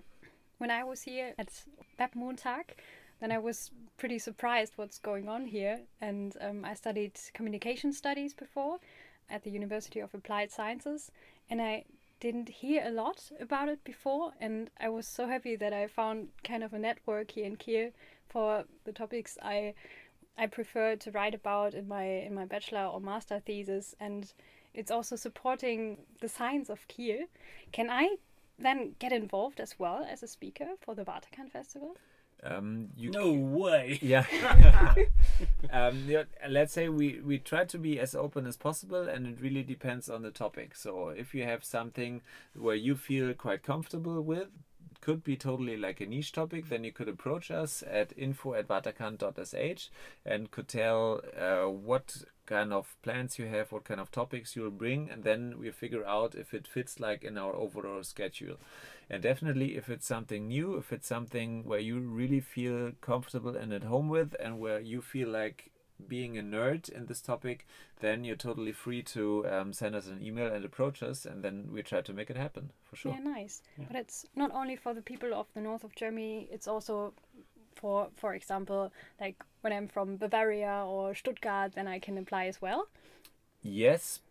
When 0.58 0.72
I 0.72 0.84
was 0.84 1.02
here 1.02 1.34
at 1.38 1.50
Webmontag, 2.00 2.75
then 3.20 3.31
I 3.31 3.38
was 3.38 3.72
pretty 3.98 4.20
surprised 4.20 4.74
what's 4.75 5.00
going 5.00 5.28
on 5.28 5.46
here. 5.46 5.81
And 6.02 6.36
um, 6.42 6.66
I 6.66 6.74
studied 6.74 7.20
communication 7.34 7.94
studies 7.94 8.34
before 8.34 8.80
at 9.30 9.44
the 9.44 9.50
University 9.50 10.00
of 10.00 10.14
Applied 10.14 10.52
Sciences, 10.52 11.12
and 11.50 11.62
I 11.62 11.86
didn't 12.20 12.50
hear 12.50 12.84
a 12.86 12.92
lot 12.92 13.31
about 13.40 13.70
it 13.70 13.84
before. 13.84 14.31
And 14.40 14.70
I 14.80 14.90
was 14.90 15.08
so 15.08 15.28
happy 15.28 15.56
that 15.58 15.74
I 15.74 15.88
found 15.88 16.30
kind 16.44 16.64
of 16.64 16.74
a 16.74 16.80
network 16.80 17.31
here 17.31 17.46
in 17.46 17.56
Kiel 17.58 17.92
for 18.30 18.66
the 18.86 18.94
topics 18.94 19.38
I 19.42 19.74
I 20.36 20.48
prefer 20.48 20.96
to 20.96 21.12
write 21.12 21.36
about 21.36 21.74
in 21.75 21.88
my 21.88 22.06
in 22.06 22.34
my 22.34 22.46
bachelor 22.46 22.86
or 22.86 23.00
master 23.00 23.40
thesis. 23.40 23.96
And 24.00 24.31
it's 24.74 24.92
also 24.92 25.16
supporting 25.16 25.98
the 26.22 26.30
science 26.30 26.70
of 26.70 26.88
Kiel. 26.88 27.25
Can 27.72 27.90
I 27.90 28.18
then 28.57 28.95
get 29.00 29.11
involved 29.11 29.59
as 29.59 29.79
well 29.79 30.05
as 30.09 30.23
a 30.23 30.27
speaker 30.27 30.75
for 30.81 30.95
the 30.95 31.03
Waterkant 31.03 31.51
Festival? 31.51 31.95
um, 32.44 32.89
you 32.95 33.11
no 33.11 33.31
way. 33.31 34.00
Yeah. 34.01 34.25
um, 35.71 36.03
yeah, 36.07 36.23
let's 36.50 36.74
say 36.74 36.89
we, 36.89 37.22
we 37.24 37.39
try 37.39 37.65
to 37.65 37.77
be 37.77 38.00
as 38.00 38.15
open 38.15 38.45
as 38.45 38.57
possible, 38.57 39.07
and 39.07 39.27
it 39.27 39.41
really 39.41 39.63
depends 39.63 40.10
on 40.10 40.22
the 40.22 40.31
topic. 40.31 40.75
So 40.75 41.10
if 41.10 41.33
you 41.33 41.43
have 41.43 41.63
something 41.63 42.22
where 42.55 42.75
you 42.75 42.95
feel 42.95 43.33
quite 43.33 43.63
comfortable 43.63 44.22
with, 44.22 44.50
it 44.91 45.01
could 45.01 45.24
be 45.24 45.36
totally 45.36 45.77
like 45.77 46.01
a 46.01 46.05
niche 46.05 46.31
topic, 46.31 46.69
then 46.69 46.83
you 46.83 46.91
could 46.91 47.10
approach 47.10 47.51
us 47.51 47.83
at 47.89 48.13
info 48.17 48.53
at 48.53 48.67
waterkant.sh 48.67 49.89
and 50.25 50.51
could 50.51 50.67
tell 50.67 51.22
uh, 51.38 51.69
what 51.69 52.24
kind 52.45 52.73
of 52.73 52.95
plans 53.01 53.39
you 53.39 53.47
have, 53.47 53.71
what 53.71 53.85
kind 53.85 54.00
of 54.00 54.12
topics 54.12 54.55
you'll 54.55 54.71
bring, 54.71 55.09
and 55.09 55.23
then 55.23 55.55
we 55.59 55.71
figure 55.71 56.05
out 56.05 56.35
if 56.35 56.53
it 56.53 56.67
fits 56.67 57.00
like 57.00 57.23
in 57.23 57.38
our 57.38 57.55
overall 57.55 58.03
schedule. 58.03 58.57
And 59.09 59.21
definitely, 59.21 59.75
if 59.77 59.89
it's 59.89 60.05
something 60.05 60.47
new, 60.47 60.75
if 60.75 60.91
it's 60.91 61.07
something 61.07 61.63
where 61.63 61.79
you 61.79 62.00
really 62.00 62.39
feel 62.39 62.91
comfortable 63.01 63.55
and 63.55 63.73
at 63.73 63.83
home 63.83 64.09
with, 64.09 64.35
and 64.39 64.59
where 64.59 64.79
you 64.79 65.01
feel 65.01 65.29
like 65.29 65.71
being 66.07 66.38
a 66.38 66.41
nerd 66.41 66.89
in 66.89 67.05
this 67.05 67.21
topic, 67.21 67.65
then 68.00 68.23
you're 68.23 68.35
totally 68.35 68.71
free 68.71 69.01
to 69.01 69.47
um, 69.47 69.71
send 69.71 69.95
us 69.95 70.07
an 70.07 70.21
email 70.21 70.51
and 70.51 70.65
approach 70.65 71.01
us, 71.01 71.25
and 71.25 71.43
then 71.43 71.69
we 71.71 71.81
try 71.81 72.01
to 72.01 72.13
make 72.13 72.29
it 72.29 72.35
happen 72.35 72.71
for 72.83 72.95
sure. 72.95 73.13
Yeah, 73.13 73.19
nice. 73.19 73.62
Yeah. 73.77 73.85
But 73.88 73.97
it's 73.97 74.25
not 74.35 74.51
only 74.53 74.75
for 74.75 74.93
the 74.93 75.01
people 75.01 75.33
of 75.33 75.47
the 75.53 75.62
north 75.62 75.83
of 75.83 75.95
Germany, 75.95 76.50
it's 76.51 76.67
also 76.67 77.13
for 77.84 78.08
for 78.16 78.34
example, 78.34 78.94
like 79.20 79.44
when 79.60 79.74
I'm 79.74 79.90
from 79.90 80.16
Bavaria 80.16 80.86
or 80.88 81.13
Stuttgart, 81.13 81.74
then 81.75 81.86
I 81.86 82.00
can 82.00 82.18
apply 82.18 82.46
as 82.46 82.62
well. 82.62 82.88
Yes, 83.62 84.22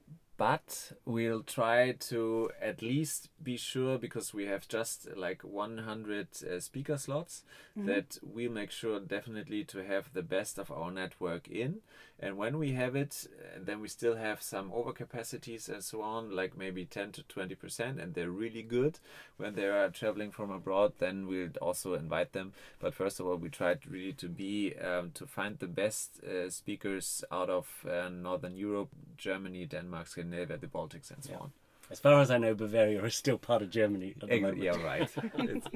but 0.42 0.90
we'll 1.04 1.44
try 1.44 1.92
to 1.92 2.50
at 2.60 2.82
least 2.82 3.28
be 3.40 3.56
sure 3.56 3.96
because 3.96 4.34
we 4.34 4.44
have 4.46 4.66
just 4.66 5.06
like 5.16 5.40
100 5.42 6.26
uh, 6.42 6.58
speaker 6.58 6.98
slots 6.98 7.44
that 7.76 8.18
we'll 8.22 8.50
make 8.50 8.70
sure 8.70 9.00
definitely 9.00 9.64
to 9.64 9.84
have 9.84 10.12
the 10.12 10.22
best 10.22 10.58
of 10.58 10.70
our 10.70 10.90
network 10.90 11.48
in. 11.48 11.76
And 12.20 12.36
when 12.36 12.58
we 12.58 12.72
have 12.72 12.94
it, 12.94 13.26
then 13.58 13.80
we 13.80 13.88
still 13.88 14.14
have 14.14 14.42
some 14.42 14.70
overcapacities 14.70 15.68
and 15.68 15.82
so 15.82 16.02
on, 16.02 16.36
like 16.36 16.56
maybe 16.56 16.84
10 16.84 17.12
to 17.12 17.22
20%, 17.22 18.00
and 18.00 18.14
they're 18.14 18.30
really 18.30 18.62
good. 18.62 19.00
When 19.38 19.54
they 19.54 19.66
are 19.66 19.88
traveling 19.88 20.30
from 20.30 20.50
abroad, 20.50 20.92
then 20.98 21.26
we'll 21.26 21.50
also 21.60 21.94
invite 21.94 22.32
them. 22.32 22.52
But 22.78 22.94
first 22.94 23.18
of 23.18 23.26
all, 23.26 23.36
we 23.36 23.48
tried 23.48 23.86
really 23.88 24.12
to 24.14 24.28
be 24.28 24.74
um, 24.76 25.10
to 25.14 25.26
find 25.26 25.58
the 25.58 25.66
best 25.66 26.22
uh, 26.22 26.48
speakers 26.48 27.24
out 27.32 27.50
of 27.50 27.66
uh, 27.90 28.08
Northern 28.08 28.54
Europe, 28.54 28.90
Germany, 29.16 29.66
Denmark, 29.66 30.06
Scandinavia, 30.06 30.31
the 30.32 30.66
Baltics, 30.66 31.10
and 31.10 31.24
so 31.24 31.32
Yeah. 31.32 31.38
on. 31.38 31.52
As 31.90 32.00
far 32.00 32.20
as 32.22 32.30
I 32.30 32.38
know, 32.38 32.54
Bavaria 32.54 33.04
is 33.04 33.14
still 33.14 33.36
part 33.36 33.60
of 33.60 33.68
Germany 33.70 34.14
at 34.16 34.20
the 34.20 34.26
moment. 34.40 34.62
yeah, 34.62 34.82
right. 34.82 35.02
it's 35.34 35.66
uh, 35.66 35.70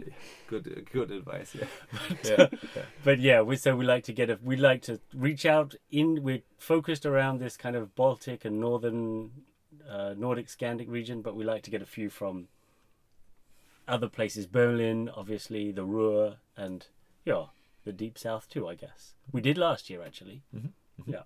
good, 0.49 0.67
uh, 0.67 0.81
good 0.91 1.11
advice. 1.11 1.55
Yeah. 1.55 1.67
Uh, 2.39 2.47
yeah. 2.75 2.83
but 3.05 3.19
yeah, 3.19 3.43
we, 3.43 3.57
so 3.57 3.77
we 3.77 3.85
like 3.85 4.05
to 4.05 4.13
get 4.13 4.31
a 4.31 4.39
we 4.43 4.57
like 4.57 4.83
to 4.83 4.99
reach 5.13 5.45
out 5.45 5.75
in. 5.91 6.23
We're 6.23 6.43
focused 6.59 7.05
around 7.05 7.39
this 7.39 7.57
kind 7.59 7.77
of 7.77 7.95
Baltic 7.95 8.47
and 8.47 8.59
northern 8.59 9.31
uh, 9.89 10.15
Nordic 10.17 10.47
Scandic 10.47 10.89
region, 10.89 11.21
but 11.21 11.37
we 11.37 11.45
like 11.45 11.63
to 11.65 11.71
get 11.71 11.83
a 11.83 11.87
few 11.87 12.09
from 12.09 12.49
other 13.87 14.09
places. 14.09 14.47
Berlin, 14.47 15.11
obviously, 15.15 15.71
the 15.71 15.85
Ruhr, 15.85 16.37
and 16.57 16.87
yeah, 17.27 17.47
the 17.85 17.93
deep 17.93 18.17
south 18.17 18.49
too. 18.49 18.67
I 18.67 18.75
guess 18.75 19.13
we 19.33 19.43
did 19.43 19.59
last 19.59 19.91
year 19.91 20.03
actually. 20.03 20.43
Mm-hmm, 20.55 20.69
mm-hmm. 21.03 21.13
Yeah. 21.13 21.23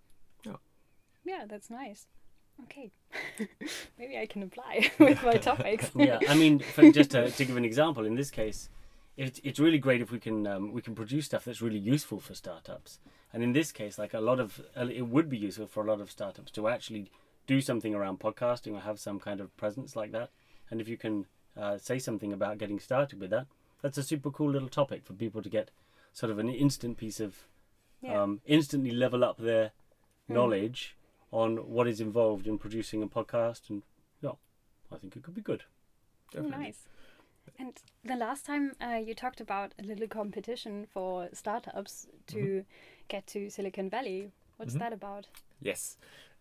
Yeah, 1.24 1.44
that's 1.46 1.70
nice. 1.70 2.06
Okay. 2.64 2.90
Maybe 3.98 4.18
I 4.18 4.26
can 4.26 4.42
apply 4.42 4.90
with 4.98 5.22
my 5.22 5.34
topics. 5.34 5.90
yeah, 5.96 6.18
I 6.28 6.34
mean, 6.34 6.60
for, 6.60 6.90
just 6.90 7.10
to, 7.12 7.30
to 7.30 7.44
give 7.44 7.56
an 7.56 7.64
example, 7.64 8.04
in 8.06 8.14
this 8.14 8.30
case, 8.30 8.68
it, 9.16 9.40
it's 9.42 9.58
really 9.58 9.78
great 9.78 10.00
if 10.00 10.10
we 10.10 10.18
can 10.18 10.46
um, 10.46 10.72
we 10.72 10.80
can 10.80 10.94
produce 10.94 11.26
stuff 11.26 11.44
that's 11.44 11.60
really 11.60 11.78
useful 11.78 12.20
for 12.20 12.34
startups. 12.34 12.98
And 13.32 13.42
in 13.42 13.52
this 13.52 13.72
case, 13.72 13.98
like 13.98 14.14
a 14.14 14.20
lot 14.20 14.40
of 14.40 14.60
uh, 14.76 14.86
it 14.86 15.02
would 15.08 15.28
be 15.28 15.36
useful 15.38 15.66
for 15.66 15.84
a 15.84 15.88
lot 15.88 16.00
of 16.00 16.10
startups 16.10 16.50
to 16.52 16.68
actually 16.68 17.10
do 17.46 17.60
something 17.60 17.94
around 17.94 18.20
podcasting 18.20 18.74
or 18.74 18.80
have 18.80 18.98
some 19.00 19.18
kind 19.18 19.40
of 19.40 19.54
presence 19.56 19.96
like 19.96 20.12
that. 20.12 20.30
And 20.70 20.80
if 20.80 20.88
you 20.88 20.96
can 20.96 21.26
uh, 21.56 21.78
say 21.78 21.98
something 21.98 22.32
about 22.32 22.58
getting 22.58 22.78
started 22.78 23.20
with 23.20 23.30
that, 23.30 23.46
that's 23.82 23.98
a 23.98 24.02
super 24.02 24.30
cool 24.30 24.50
little 24.50 24.68
topic 24.68 25.04
for 25.04 25.12
people 25.14 25.42
to 25.42 25.48
get 25.48 25.70
sort 26.12 26.30
of 26.30 26.38
an 26.38 26.48
instant 26.48 26.96
piece 26.96 27.20
of 27.20 27.46
Yeah. 28.02 28.22
um, 28.22 28.40
instantly 28.46 28.92
level 28.92 29.22
up 29.24 29.36
their 29.38 29.72
knowledge 30.28 30.96
on 31.32 31.56
what 31.56 31.86
is 31.86 32.00
involved 32.00 32.46
in 32.46 32.58
producing 32.58 33.02
a 33.02 33.06
podcast. 33.06 33.70
And 33.70 33.82
yeah, 34.20 34.32
I 34.92 34.96
think 34.96 35.16
it 35.16 35.22
could 35.22 35.34
be 35.34 35.40
good. 35.40 35.64
Oh, 36.36 36.42
nice. 36.42 36.88
And 37.58 37.78
the 38.04 38.16
last 38.16 38.46
time 38.46 38.72
uh, 38.80 39.00
you 39.04 39.14
talked 39.14 39.40
about 39.40 39.74
a 39.78 39.82
little 39.82 40.06
competition 40.06 40.86
for 40.92 41.28
startups 41.32 42.06
to 42.28 42.64
get 43.08 43.26
to 43.28 43.50
Silicon 43.50 43.90
Valley. 43.90 44.30
What's 44.56 44.74
that 44.74 44.92
about? 44.92 45.26
Yes. 45.60 45.96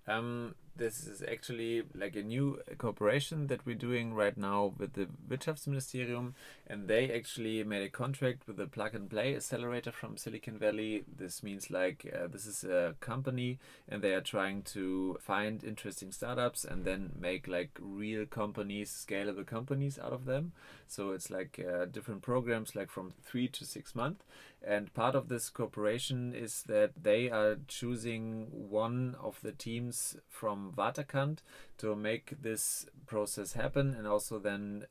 Um, 0.08 0.56
this 0.80 1.06
is 1.06 1.22
actually 1.22 1.84
like 1.94 2.16
a 2.16 2.24
new 2.24 2.60
cooperation 2.78 3.48
that 3.48 3.66
we're 3.66 3.76
doing 3.76 4.14
right 4.14 4.38
now 4.38 4.74
with 4.78 4.94
the 4.94 5.08
Wirtschaftsministerium, 5.30 6.34
and 6.66 6.88
they 6.88 7.12
actually 7.12 7.64
made 7.64 7.84
a 7.84 7.90
contract 7.90 8.48
with 8.48 8.58
the 8.58 8.66
Plug 8.66 8.96
and 8.96 9.10
Play 9.10 9.36
Accelerator 9.36 9.92
from 9.92 10.18
Silicon 10.18 10.58
Valley. 10.58 11.04
This 11.18 11.44
means 11.44 11.70
like 11.70 12.12
uh, 12.12 12.28
this 12.28 12.48
is 12.48 12.64
a 12.64 12.96
company, 13.02 13.60
and 13.88 14.02
they 14.02 14.14
are 14.14 14.22
trying 14.22 14.64
to 14.64 15.18
find 15.22 15.64
interesting 15.64 16.12
startups 16.12 16.66
and 16.66 16.86
then 16.86 17.12
make 17.20 17.48
like 17.48 17.78
real 17.80 18.26
companies, 18.26 19.06
scalable 19.08 19.46
companies 19.46 20.00
out 20.00 20.14
of 20.14 20.26
them. 20.26 20.54
So 20.88 21.12
it's 21.12 21.30
like 21.30 21.60
uh, 21.60 21.86
different 21.86 22.22
programs, 22.22 22.76
like 22.76 22.90
from 22.90 23.14
three 23.24 23.48
to 23.50 23.66
six 23.66 23.94
months. 23.94 24.24
And 24.62 24.94
part 24.94 25.16
of 25.16 25.30
this 25.30 25.50
cooperation 25.50 26.34
is 26.34 26.64
that 26.64 26.92
they 27.02 27.30
are 27.30 27.58
choosing 27.68 28.48
one 28.52 29.16
of 29.22 29.40
the 29.42 29.54
teams 29.54 30.18
from 30.28 30.69
Waterkant 30.76 31.40
to 31.78 31.96
make 31.96 32.42
this 32.42 32.86
process 33.06 33.54
happen 33.54 33.94
and 33.94 34.08
also 34.08 34.40
then 34.40 34.86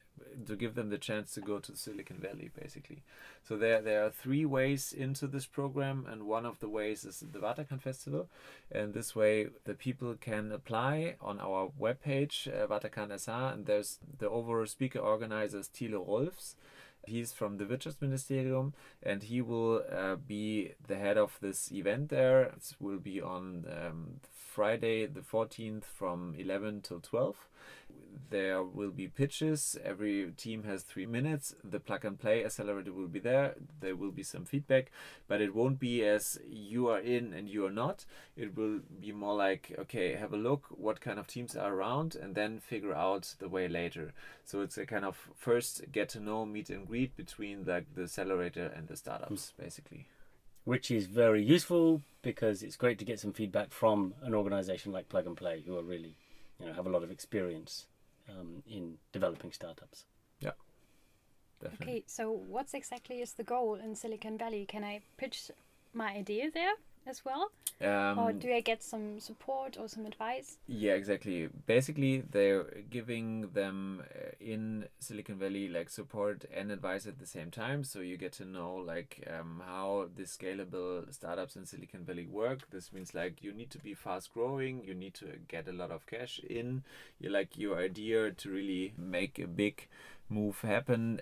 to 0.47 0.57
give 0.57 0.75
them 0.75 0.91
the 0.91 0.99
chance 0.99 1.33
to 1.35 1.41
go 1.41 1.59
to 1.59 1.77
Silicon 1.77 2.19
Valley, 2.19 2.51
basically. 2.59 3.03
So 3.47 3.57
there, 3.57 3.81
there 3.81 4.05
are 4.05 4.11
three 4.11 4.45
ways 4.45 4.93
into 4.93 5.27
this 5.27 5.47
program, 5.47 6.07
and 6.09 6.25
one 6.25 6.45
of 6.45 6.61
the 6.61 6.69
ways 6.69 7.05
is 7.05 7.21
the 7.33 7.39
Waterkant 7.39 7.83
Festival. 7.83 8.29
And 8.71 8.95
this 8.95 9.15
way, 9.15 9.49
the 9.65 9.75
people 9.75 10.15
can 10.21 10.53
apply 10.53 11.17
on 11.21 11.41
our 11.41 11.71
webpage, 11.81 12.49
uh, 12.49 13.19
SA, 13.19 13.49
and 13.51 13.67
there's 13.67 13.99
the 14.19 14.29
overall 14.29 14.67
speaker 14.67 14.99
organizer, 14.99 15.59
is 15.59 15.69
Thilo 15.69 16.07
Rohlfs. 16.07 16.55
He's 17.07 17.33
from 17.33 17.57
the 17.57 17.65
Wirtschaftsministerium 17.65 18.73
and 19.03 19.23
he 19.23 19.41
will 19.41 19.83
uh, 19.91 20.17
be 20.17 20.73
the 20.87 20.97
head 20.97 21.17
of 21.17 21.39
this 21.41 21.73
event 21.73 22.11
there. 22.11 22.43
It 22.43 22.75
will 22.79 22.99
be 22.99 23.21
on 23.21 23.65
um, 23.71 24.21
Friday 24.59 25.07
the 25.07 25.21
14th 25.21 25.85
from 25.85 26.35
11 26.37 26.81
till 26.81 26.99
12. 26.99 27.37
There 28.29 28.61
will 28.61 28.91
be 28.91 29.07
pitches. 29.07 29.79
Every 29.85 30.33
team 30.37 30.65
has 30.65 30.83
three 30.83 31.07
minutes. 31.07 31.55
The 31.63 31.79
plug 31.79 32.05
and 32.05 32.19
play 32.19 32.45
accelerator 32.45 32.93
will 32.93 33.07
be 33.07 33.21
there. 33.21 33.55
There 33.79 33.95
will 33.95 34.11
be 34.11 34.25
some 34.25 34.45
feedback, 34.45 34.91
but 35.29 35.41
it 35.41 35.55
won't 35.55 35.79
be 35.79 36.05
as 36.05 36.41
you 36.51 36.89
are 36.89 36.99
in 36.99 37.33
and 37.33 37.49
you 37.49 37.67
are 37.67 37.71
not. 37.71 38.05
It 38.37 38.57
will 38.57 38.81
be 39.01 39.13
more 39.13 39.37
like, 39.37 39.77
okay, 39.79 40.17
have 40.17 40.33
a 40.33 40.37
look 40.37 40.65
what 40.71 41.01
kind 41.01 41.21
of 41.21 41.29
teams 41.29 41.55
are 41.55 41.73
around 41.73 42.17
and 42.17 42.35
then 42.35 42.59
figure 42.59 42.95
out 42.97 43.37
the 43.39 43.49
way 43.49 43.69
later. 43.69 44.13
So 44.45 44.63
it's 44.63 44.77
a 44.77 44.87
kind 44.87 45.05
of 45.05 45.29
first 45.37 45.93
get 45.93 46.09
to 46.09 46.21
know, 46.21 46.45
meet 46.45 46.69
and 46.69 46.85
greet 46.85 47.17
between 47.17 47.65
like 47.65 47.95
the 47.95 48.03
accelerator 48.03 48.73
and 48.75 48.89
the 48.89 48.97
startups, 48.97 49.53
hmm. 49.57 49.63
basically. 49.63 50.09
Which 50.69 50.91
is 50.91 51.07
very 51.07 51.43
useful 51.43 52.03
because 52.21 52.63
it's 52.63 52.77
great 52.77 52.99
to 52.99 53.05
get 53.07 53.19
some 53.19 53.33
feedback 53.33 53.73
from 53.73 54.13
an 54.21 54.35
organization 54.35 54.93
like 54.93 55.09
Plug 55.09 55.27
and 55.27 55.35
Play, 55.35 55.63
who 55.67 55.79
are 55.79 55.83
really, 55.83 56.15
you 56.61 56.67
know, 56.67 56.75
have 56.75 56.87
a 56.87 56.91
lot 56.91 57.03
of 57.03 57.11
experience 57.11 57.87
um, 58.29 58.63
in 58.69 58.99
developing 59.11 59.51
startups. 59.51 60.05
Yeah. 60.41 60.51
Definitely. 61.63 61.87
Okay, 61.87 62.05
so 62.07 62.31
what's 62.31 62.75
exactly 62.75 63.23
is 63.23 63.33
the 63.33 63.45
goal 63.45 63.77
in 63.83 63.95
Silicon 63.95 64.37
Valley? 64.37 64.67
Can 64.67 64.85
I 64.85 65.01
pitch 65.17 65.51
my 65.95 66.11
idea 66.13 66.51
there 66.53 66.75
as 67.09 67.25
well? 67.25 67.51
Um, 67.81 68.19
or 68.19 68.33
do 68.33 68.53
I 68.53 68.61
get 68.61 68.83
some 68.83 69.21
support 69.21 69.77
or 69.79 69.89
some 69.89 70.05
advice? 70.05 70.59
Yeah, 70.67 70.93
exactly. 70.93 71.49
Basically, 71.67 72.23
they're 72.29 72.65
giving 72.91 73.51
them 73.53 74.03
uh, 74.15 74.31
in 74.41 74.87
Silicon 74.99 75.39
Valley 75.39 75.69
like 75.69 75.89
support 75.89 76.45
and 76.55 76.73
advice 76.73 77.07
at 77.07 77.19
the 77.19 77.27
same 77.27 77.51
time. 77.51 77.85
So 77.85 78.01
you 78.01 78.17
get 78.17 78.33
to 78.35 78.45
know 78.45 78.75
like 78.75 79.27
um, 79.33 79.63
how 79.65 80.09
the 80.15 80.25
scalable 80.25 81.13
startups 81.13 81.57
in 81.57 81.67
Silicon 81.67 82.05
Valley 82.05 82.27
work. 82.27 82.69
This 82.71 82.93
means 82.93 83.15
like 83.15 83.43
you 83.43 83.53
need 83.53 83.71
to 83.71 83.79
be 83.79 83.95
fast 83.95 84.35
growing. 84.35 84.83
You 84.85 84.95
need 84.95 85.15
to 85.15 85.27
get 85.47 85.69
a 85.69 85.73
lot 85.73 85.91
of 85.91 86.07
cash 86.07 86.41
in. 86.41 86.83
You 87.21 87.31
like 87.31 87.57
your 87.57 87.79
idea 87.79 88.33
to 88.33 88.51
really 88.51 88.93
make 88.99 89.39
a 89.39 89.47
big 89.47 89.87
move 90.29 90.61
happen 90.61 91.21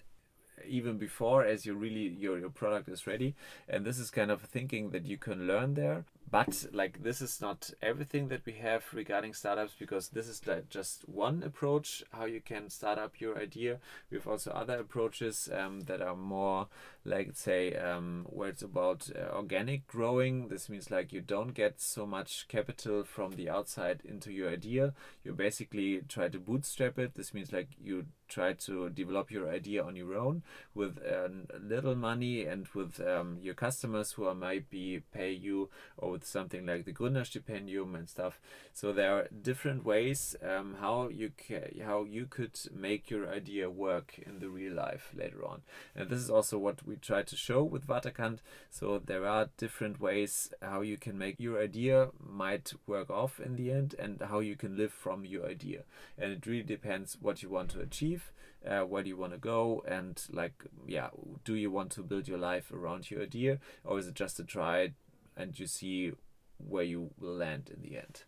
even 0.67 0.99
before 0.99 1.45
as 1.45 1.67
you 1.67 1.75
really 1.75 2.09
your, 2.09 2.39
your 2.39 2.51
product 2.51 2.89
is 2.89 3.07
ready. 3.07 3.35
And 3.69 3.85
this 3.85 3.99
is 3.99 4.11
kind 4.11 4.31
of 4.31 4.43
thinking 4.43 4.91
that 4.91 5.07
you 5.07 5.17
can 5.17 5.47
learn 5.47 5.75
there. 5.75 6.05
But 6.29 6.67
like 6.73 7.05
this 7.05 7.23
is 7.23 7.41
not 7.41 7.71
everything 7.81 8.29
that 8.29 8.45
we 8.45 8.55
have 8.55 8.85
regarding 8.93 9.33
startups 9.33 9.75
because 9.79 10.09
this 10.09 10.27
is 10.27 10.45
like 10.45 10.69
just 10.69 11.09
one 11.09 11.45
approach 11.45 12.03
how 12.11 12.25
you 12.25 12.41
can 12.41 12.69
start 12.69 12.99
up 12.99 13.21
your 13.21 13.39
idea. 13.39 13.79
We 14.11 14.17
have 14.17 14.27
also 14.27 14.51
other 14.51 14.81
approaches 14.81 15.49
um, 15.57 15.83
that 15.83 16.03
are 16.03 16.17
more 16.17 16.67
like 17.05 17.31
say 17.35 17.77
um, 17.77 18.27
where 18.29 18.49
it's 18.49 18.63
about 18.63 19.09
uh, 19.15 19.37
organic 19.37 19.87
growing. 19.87 20.49
This 20.49 20.69
means 20.69 20.91
like 20.91 21.13
you 21.13 21.21
don't 21.21 21.55
get 21.55 21.81
so 21.81 22.07
much 22.07 22.49
capital 22.49 23.05
from 23.05 23.33
the 23.33 23.49
outside 23.49 24.01
into 24.05 24.33
your 24.33 24.51
idea. 24.51 24.95
You 25.23 25.33
basically 25.33 26.03
try 26.09 26.29
to 26.29 26.41
bootstrap 26.41 26.99
it. 26.99 27.15
This 27.15 27.35
means 27.35 27.53
like 27.53 27.69
you 27.81 28.07
try 28.29 28.53
to 28.53 28.91
develop 28.91 29.31
your 29.31 29.49
idea 29.49 29.83
on 29.83 29.97
your 29.97 30.15
own 30.15 30.43
with 30.75 30.99
uh, 30.99 31.29
little 31.61 31.95
money 31.95 32.45
and 32.45 32.67
with 32.75 33.01
um, 33.01 33.39
your 33.41 33.55
customers 33.55 34.13
who 34.13 34.25
are 34.27 34.35
might 34.35 34.69
be 34.71 35.03
pay 35.13 35.33
you 35.33 35.69
or 35.97 36.13
with 36.13 36.27
something 36.27 36.67
like 36.67 36.85
the 36.85 36.93
Gründerstipendium 36.93 37.95
and 37.95 38.09
stuff. 38.09 38.41
So 38.73 38.93
there 38.93 39.17
are 39.17 39.29
different 39.43 39.85
ways 39.85 40.37
um, 40.43 40.77
how 40.81 41.09
you 41.09 41.31
ca- 41.37 41.83
how 41.85 42.05
you 42.05 42.27
could 42.27 42.59
make 42.75 43.11
your 43.11 43.29
idea 43.29 43.71
work 43.71 44.19
in 44.19 44.39
the 44.39 44.49
real 44.49 44.75
life 44.75 45.11
later 45.15 45.45
on. 45.45 45.63
And 45.95 46.11
this 46.11 46.21
is 46.21 46.31
also 46.31 46.59
what 46.59 46.87
we 46.87 46.97
try 46.97 47.23
to 47.23 47.37
show 47.37 47.63
with 47.63 47.87
Waterkant. 47.87 48.39
So 48.71 49.01
there 49.05 49.27
are 49.27 49.51
different 49.57 50.01
ways 50.01 50.53
how 50.61 50.83
you 50.83 50.97
can 50.97 51.17
make 51.17 51.41
your 51.41 51.61
idea 51.61 52.09
might 52.21 52.73
work 52.87 53.11
off 53.11 53.41
in 53.41 53.57
the 53.57 53.71
end 53.71 53.95
and 53.99 54.21
how 54.21 54.41
you 54.41 54.57
can 54.57 54.77
live 54.77 54.93
from 54.93 55.25
your 55.25 55.47
idea. 55.47 55.83
And 56.19 56.33
it 56.33 56.47
really 56.47 56.63
depends 56.63 57.17
what 57.21 57.43
you 57.43 57.49
want 57.49 57.71
to 57.71 57.81
achieve 57.81 58.26
uh, 58.67 58.83
where 58.83 59.03
do 59.03 59.09
you 59.09 59.17
want 59.17 59.33
to 59.33 59.39
go 59.39 59.83
and 59.87 60.23
like 60.33 60.65
yeah 60.87 61.09
do 61.45 61.55
you 61.55 61.71
want 61.71 61.91
to 61.91 62.03
build 62.03 62.27
your 62.29 62.39
life 62.39 62.73
around 62.73 63.11
your 63.11 63.23
idea 63.23 63.59
or 63.85 63.99
is 63.99 64.07
it 64.07 64.15
just 64.15 64.41
a 64.41 64.45
try 64.45 64.93
and 65.37 65.59
you 65.59 65.67
see 65.67 66.13
where 66.59 66.85
you 66.85 67.11
will 67.19 67.35
land 67.35 67.71
in 67.75 67.83
the 67.83 67.97
end 67.97 68.25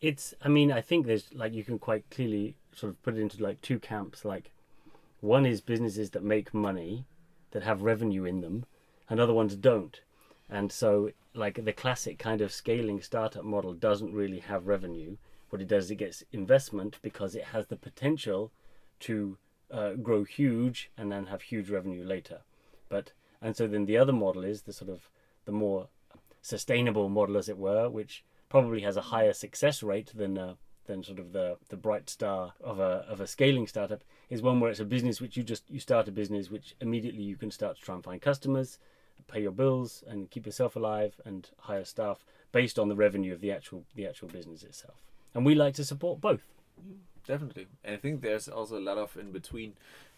It's, 0.00 0.34
I 0.42 0.48
mean, 0.48 0.72
I 0.72 0.80
think 0.80 1.06
there's 1.06 1.32
like 1.32 1.54
you 1.54 1.62
can 1.62 1.78
quite 1.78 2.10
clearly 2.10 2.56
sort 2.74 2.90
of 2.90 3.02
put 3.02 3.14
it 3.16 3.20
into 3.20 3.42
like 3.42 3.60
two 3.60 3.78
camps. 3.78 4.24
Like, 4.24 4.50
one 5.20 5.46
is 5.46 5.60
businesses 5.60 6.10
that 6.10 6.24
make 6.24 6.52
money, 6.52 7.04
that 7.52 7.62
have 7.62 7.82
revenue 7.82 8.24
in 8.24 8.40
them, 8.40 8.64
and 9.08 9.20
other 9.20 9.32
ones 9.32 9.54
don't. 9.54 10.00
And 10.50 10.72
so, 10.72 11.12
like 11.34 11.64
the 11.64 11.72
classic 11.72 12.18
kind 12.18 12.40
of 12.40 12.50
scaling 12.52 13.00
startup 13.00 13.44
model 13.44 13.74
doesn't 13.74 14.12
really 14.12 14.40
have 14.40 14.66
revenue. 14.66 15.16
What 15.50 15.62
it 15.62 15.68
does, 15.68 15.90
it 15.90 15.96
gets 15.96 16.24
investment 16.32 16.98
because 17.02 17.36
it 17.36 17.44
has 17.54 17.66
the 17.66 17.76
potential 17.76 18.50
to 19.02 19.38
uh, 19.70 19.92
grow 19.94 20.24
huge 20.24 20.90
and 20.96 21.10
then 21.10 21.26
have 21.26 21.42
huge 21.42 21.70
revenue 21.70 22.04
later. 22.04 22.40
But 22.88 23.12
and 23.40 23.56
so 23.56 23.66
then 23.66 23.86
the 23.86 23.98
other 23.98 24.12
model 24.12 24.44
is 24.44 24.62
the 24.62 24.72
sort 24.72 24.90
of 24.90 25.08
the 25.44 25.52
more 25.52 25.88
sustainable 26.42 27.08
model, 27.08 27.36
as 27.36 27.48
it 27.48 27.58
were, 27.58 27.88
which 27.88 28.24
probably 28.48 28.82
has 28.82 28.96
a 28.96 29.02
higher 29.02 29.32
success 29.32 29.82
rate 29.82 30.12
than 30.14 30.36
a, 30.36 30.56
than 30.86 31.02
sort 31.02 31.18
of 31.18 31.32
the 31.32 31.56
the 31.68 31.76
bright 31.76 32.10
star 32.10 32.52
of 32.62 32.78
a 32.78 33.04
of 33.08 33.20
a 33.20 33.26
scaling 33.26 33.66
startup 33.66 34.02
is 34.28 34.42
one 34.42 34.60
where 34.60 34.70
it's 34.70 34.80
a 34.80 34.84
business 34.84 35.20
which 35.20 35.36
you 35.36 35.42
just 35.42 35.68
you 35.70 35.80
start 35.80 36.08
a 36.08 36.12
business 36.12 36.50
which 36.50 36.74
immediately 36.80 37.22
you 37.22 37.36
can 37.36 37.50
start 37.50 37.76
to 37.76 37.82
try 37.82 37.94
and 37.94 38.04
find 38.04 38.20
customers, 38.20 38.78
pay 39.28 39.42
your 39.42 39.52
bills, 39.52 40.04
and 40.06 40.30
keep 40.30 40.46
yourself 40.46 40.76
alive 40.76 41.20
and 41.24 41.50
hire 41.58 41.84
staff 41.84 42.24
based 42.50 42.78
on 42.78 42.88
the 42.88 42.96
revenue 42.96 43.32
of 43.32 43.40
the 43.40 43.50
actual 43.50 43.84
the 43.94 44.06
actual 44.06 44.28
business 44.28 44.62
itself. 44.62 44.96
And 45.34 45.46
we 45.46 45.54
like 45.54 45.74
to 45.74 45.84
support 45.84 46.20
both. 46.20 46.46
Definitely. 47.26 47.66
And 47.84 47.94
I 47.94 47.98
think 47.98 48.20
there's 48.20 48.48
also 48.48 48.78
a 48.78 48.80
lot 48.80 48.98
of 48.98 49.16
in 49.16 49.30
between. 49.32 49.74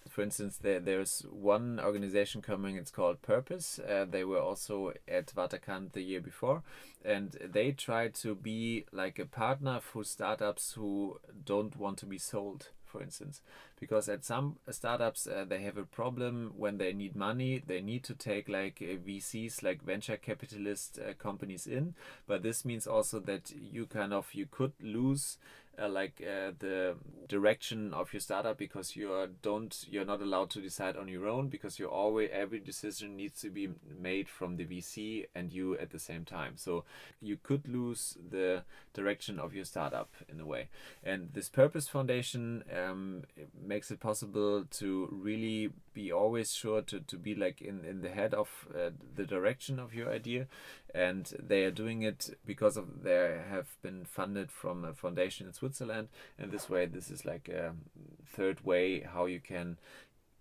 For 0.09 0.23
instance, 0.23 0.59
there 0.59 0.81
there's 0.81 1.25
one 1.31 1.81
organization 1.81 2.43
coming. 2.43 2.77
It's 2.77 2.91
called 2.91 3.23
Purpose. 3.23 3.79
Uh, 3.79 4.05
they 4.11 4.25
were 4.25 4.41
also 4.41 4.93
at 5.09 5.27
Waterkant 5.35 5.93
the 5.93 6.03
year 6.03 6.21
before, 6.21 6.63
and 7.05 7.31
they 7.43 7.73
try 7.73 8.09
to 8.09 8.35
be 8.35 8.85
like 8.93 9.19
a 9.19 9.25
partner 9.27 9.81
for 9.81 10.05
startups 10.05 10.73
who 10.75 11.21
don't 11.45 11.77
want 11.79 11.99
to 11.99 12.07
be 12.07 12.19
sold 12.19 12.69
for 12.87 13.03
instance 13.03 13.41
because 13.81 14.09
at 14.09 14.25
some 14.25 14.55
startups 14.71 15.27
uh, 15.27 15.45
they 15.49 15.61
have 15.63 15.77
a 15.77 15.83
problem 15.83 16.53
when 16.57 16.79
they 16.79 16.93
need 16.93 17.17
money 17.17 17.61
they 17.67 17.81
need 17.81 18.05
to 18.05 18.15
take 18.15 18.49
like 18.49 18.81
uh, 18.81 18.95
vcs 19.05 19.65
like 19.65 19.83
venture 19.83 20.17
capitalist 20.17 21.01
uh, 21.01 21.13
companies 21.15 21.67
in 21.67 21.93
but 22.29 22.45
this 22.45 22.65
means 22.65 22.87
also 22.87 23.19
that 23.19 23.51
you 23.73 23.85
kind 23.85 24.13
of 24.13 24.33
you 24.33 24.47
could 24.49 24.73
lose 24.81 25.39
uh, 25.81 25.89
like 25.89 26.23
uh, 26.23 26.53
the 26.59 26.97
direction 27.29 27.95
of 27.95 28.13
your 28.13 28.21
startup 28.21 28.59
because 28.59 28.97
you 28.97 29.13
are 29.13 29.27
don't 29.43 29.85
you're 29.91 30.05
not 30.05 30.21
allowed 30.21 30.51
to 30.51 30.61
decide 30.61 30.97
on 30.97 31.09
your 31.09 31.27
own 31.27 31.49
because 31.49 31.79
you 31.79 31.87
always 31.87 32.31
every 32.33 32.61
decision 32.61 33.17
needs 33.17 33.41
to 33.41 33.51
be 33.51 33.69
made 34.01 34.29
from 34.29 34.57
the 34.57 34.65
VC 34.65 35.27
and 35.35 35.53
you 35.53 35.77
at 35.79 35.91
the 35.91 35.99
same 35.99 36.25
time. 36.25 36.53
So 36.57 36.85
you 37.21 37.39
could 37.43 37.69
lose 37.69 38.17
the 38.31 38.63
direction 38.93 39.39
of 39.39 39.55
your 39.55 39.65
startup 39.65 40.11
in 40.29 40.41
a 40.41 40.47
way. 40.47 40.69
And 41.03 41.31
this 41.33 41.49
Purpose 41.49 41.89
Foundation 41.89 42.65
um, 42.77 43.25
it 43.37 43.49
makes 43.61 43.91
it 43.91 44.01
possible 44.01 44.65
to 44.65 45.09
really 45.11 45.71
be 45.93 46.13
always 46.13 46.53
sure 46.53 46.83
to, 46.83 47.01
to 47.01 47.17
be 47.17 47.35
like 47.35 47.63
in, 47.63 47.85
in 47.85 48.03
the 48.03 48.11
head 48.11 48.35
of 48.35 48.69
uh, 48.75 48.91
the 49.15 49.25
direction 49.25 49.79
of 49.79 49.95
your 49.95 50.11
idea 50.11 50.47
and 50.95 51.33
they 51.39 51.65
are 51.65 51.71
doing 51.73 52.03
it 52.03 52.31
because 52.47 52.77
of 52.77 53.03
they 53.03 53.41
have 53.51 53.77
been 53.83 54.05
funded 54.05 54.51
from 54.53 54.85
a 54.85 54.95
foundation 54.95 55.47
in 55.47 55.53
Switzerland 55.53 56.09
and 56.39 56.53
this 56.53 56.71
way 56.71 56.87
this 56.87 57.11
is 57.11 57.25
like 57.25 57.49
a 57.49 57.75
third 58.25 58.65
way 58.65 59.01
how 59.01 59.27
you 59.27 59.41
can 59.41 59.77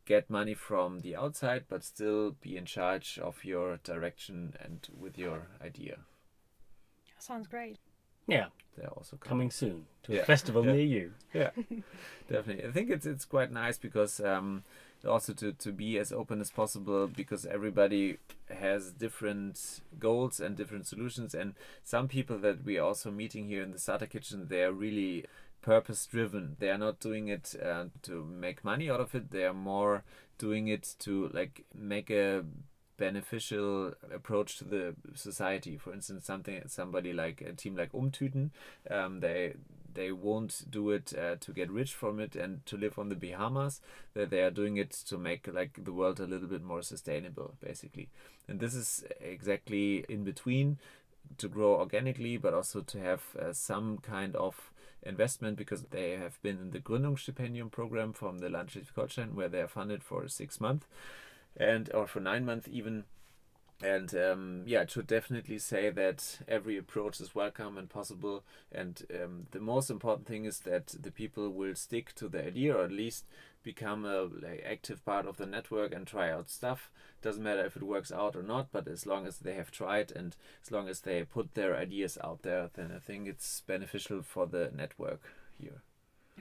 get 0.05 0.29
money 0.29 0.53
from 0.53 0.99
the 0.99 1.15
outside 1.15 1.63
but 1.67 1.83
still 1.83 2.35
be 2.41 2.55
in 2.57 2.65
charge 2.65 3.17
of 3.19 3.43
your 3.43 3.77
direction 3.77 4.53
and 4.59 4.87
with 4.99 5.17
your 5.17 5.47
idea 5.63 5.97
Sounds 7.19 7.47
great. 7.47 7.77
Yeah, 8.27 8.47
they're 8.77 8.89
also 8.89 9.15
coming 9.17 9.49
soon 9.49 9.85
to 10.03 10.11
a 10.11 10.15
Yeah. 10.17 10.23
festival 10.25 10.65
Yeah. 10.65 10.71
near 10.73 10.85
you. 10.85 11.13
yeah 11.33 11.49
definitely 12.29 12.65
i 12.67 12.71
think 12.71 12.89
it's 12.89 13.05
it's 13.05 13.25
quite 13.25 13.51
nice 13.51 13.77
because 13.77 14.19
um 14.19 14.63
also 15.07 15.33
to, 15.33 15.53
to 15.53 15.71
be 15.71 15.97
as 15.97 16.11
open 16.11 16.41
as 16.41 16.51
possible 16.51 17.07
because 17.07 17.45
everybody 17.45 18.17
has 18.49 18.91
different 18.91 19.81
goals 19.99 20.39
and 20.39 20.55
different 20.55 20.87
solutions. 20.87 21.33
And 21.33 21.55
some 21.83 22.07
people 22.07 22.37
that 22.39 22.63
we 22.63 22.77
are 22.77 22.85
also 22.87 23.11
meeting 23.11 23.47
here 23.47 23.63
in 23.63 23.71
the 23.71 23.79
starter 23.79 24.05
kitchen 24.05 24.47
they 24.49 24.63
are 24.63 24.71
really 24.71 25.25
purpose 25.61 26.05
driven 26.05 26.57
they 26.59 26.69
are 26.69 26.77
not 26.77 26.99
doing 26.99 27.29
it 27.29 27.55
uh, 27.63 27.85
to 28.01 28.25
make 28.25 28.63
money 28.63 28.89
out 28.89 28.99
of 28.99 29.15
it. 29.15 29.31
They 29.31 29.45
are 29.45 29.53
more 29.53 30.03
doing 30.37 30.67
it 30.67 30.95
to 30.99 31.29
like 31.33 31.65
make 31.75 32.09
a 32.09 32.43
beneficial 32.97 33.93
approach 34.13 34.57
to 34.57 34.65
the 34.65 34.95
society. 35.15 35.77
For 35.77 35.93
instance 35.93 36.25
something 36.25 36.61
somebody 36.67 37.13
like 37.13 37.41
a 37.41 37.53
team 37.53 37.75
like 37.75 37.91
umtüten 37.91 38.51
um, 38.89 39.19
they 39.19 39.55
they 39.93 40.11
won't 40.11 40.63
do 40.69 40.91
it 40.91 41.13
uh, 41.17 41.35
to 41.39 41.51
get 41.51 41.71
rich 41.71 41.93
from 41.93 42.19
it 42.19 42.35
and 42.35 42.65
to 42.65 42.77
live 42.77 42.97
on 42.97 43.09
the 43.09 43.15
Bahamas. 43.15 43.81
That 44.13 44.29
they 44.29 44.41
are 44.41 44.51
doing 44.51 44.77
it 44.77 44.91
to 44.91 45.17
make 45.17 45.47
like 45.47 45.83
the 45.83 45.93
world 45.93 46.19
a 46.19 46.27
little 46.27 46.47
bit 46.47 46.63
more 46.63 46.81
sustainable, 46.81 47.55
basically. 47.63 48.09
And 48.47 48.59
this 48.59 48.75
is 48.75 49.03
exactly 49.21 50.05
in 50.09 50.23
between 50.23 50.77
to 51.37 51.47
grow 51.47 51.75
organically, 51.75 52.37
but 52.37 52.53
also 52.53 52.81
to 52.81 52.99
have 52.99 53.21
uh, 53.39 53.53
some 53.53 53.97
kind 53.99 54.35
of 54.35 54.71
investment 55.01 55.57
because 55.57 55.83
they 55.83 56.11
have 56.11 56.41
been 56.41 56.57
in 56.57 56.71
the 56.71 56.79
Gründungsstipendium 56.79 57.71
program 57.71 58.13
from 58.13 58.39
the 58.39 58.49
Land 58.49 58.71
where 59.33 59.49
they 59.49 59.61
are 59.61 59.67
funded 59.67 60.03
for 60.03 60.27
six 60.27 60.61
months 60.61 60.87
and 61.57 61.91
or 61.93 62.07
for 62.07 62.19
nine 62.19 62.45
months 62.45 62.67
even 62.71 63.03
and 63.83 64.15
um, 64.15 64.63
yeah, 64.65 64.81
it 64.81 64.91
should 64.91 65.07
definitely 65.07 65.59
say 65.59 65.89
that 65.89 66.39
every 66.47 66.77
approach 66.77 67.19
is 67.19 67.35
welcome 67.35 67.77
and 67.77 67.89
possible. 67.89 68.43
And 68.71 69.03
um, 69.13 69.47
the 69.51 69.59
most 69.59 69.89
important 69.89 70.25
thing 70.25 70.45
is 70.45 70.59
that 70.59 70.87
the 70.87 71.11
people 71.11 71.49
will 71.49 71.75
stick 71.75 72.15
to 72.15 72.29
the 72.29 72.47
idea, 72.47 72.75
or 72.75 72.85
at 72.85 72.91
least 72.91 73.25
become 73.61 74.05
a 74.05 74.23
like, 74.23 74.63
active 74.65 75.03
part 75.03 75.25
of 75.25 75.35
the 75.35 75.45
network 75.45 75.93
and 75.93 76.07
try 76.07 76.31
out 76.31 76.49
stuff. 76.49 76.89
Doesn't 77.21 77.43
matter 77.43 77.65
if 77.65 77.75
it 77.75 77.83
works 77.83 78.11
out 78.11 78.37
or 78.37 78.43
not, 78.43 78.67
but 78.71 78.87
as 78.87 79.05
long 79.05 79.27
as 79.27 79.39
they 79.39 79.55
have 79.55 79.69
tried 79.69 80.11
and 80.11 80.35
as 80.63 80.71
long 80.71 80.87
as 80.87 81.01
they 81.01 81.23
put 81.23 81.53
their 81.53 81.75
ideas 81.75 82.17
out 82.23 82.43
there, 82.43 82.69
then 82.75 82.89
I 82.95 82.99
think 82.99 83.27
it's 83.27 83.63
beneficial 83.67 84.21
for 84.21 84.45
the 84.45 84.71
network 84.73 85.21
here. 85.59 85.81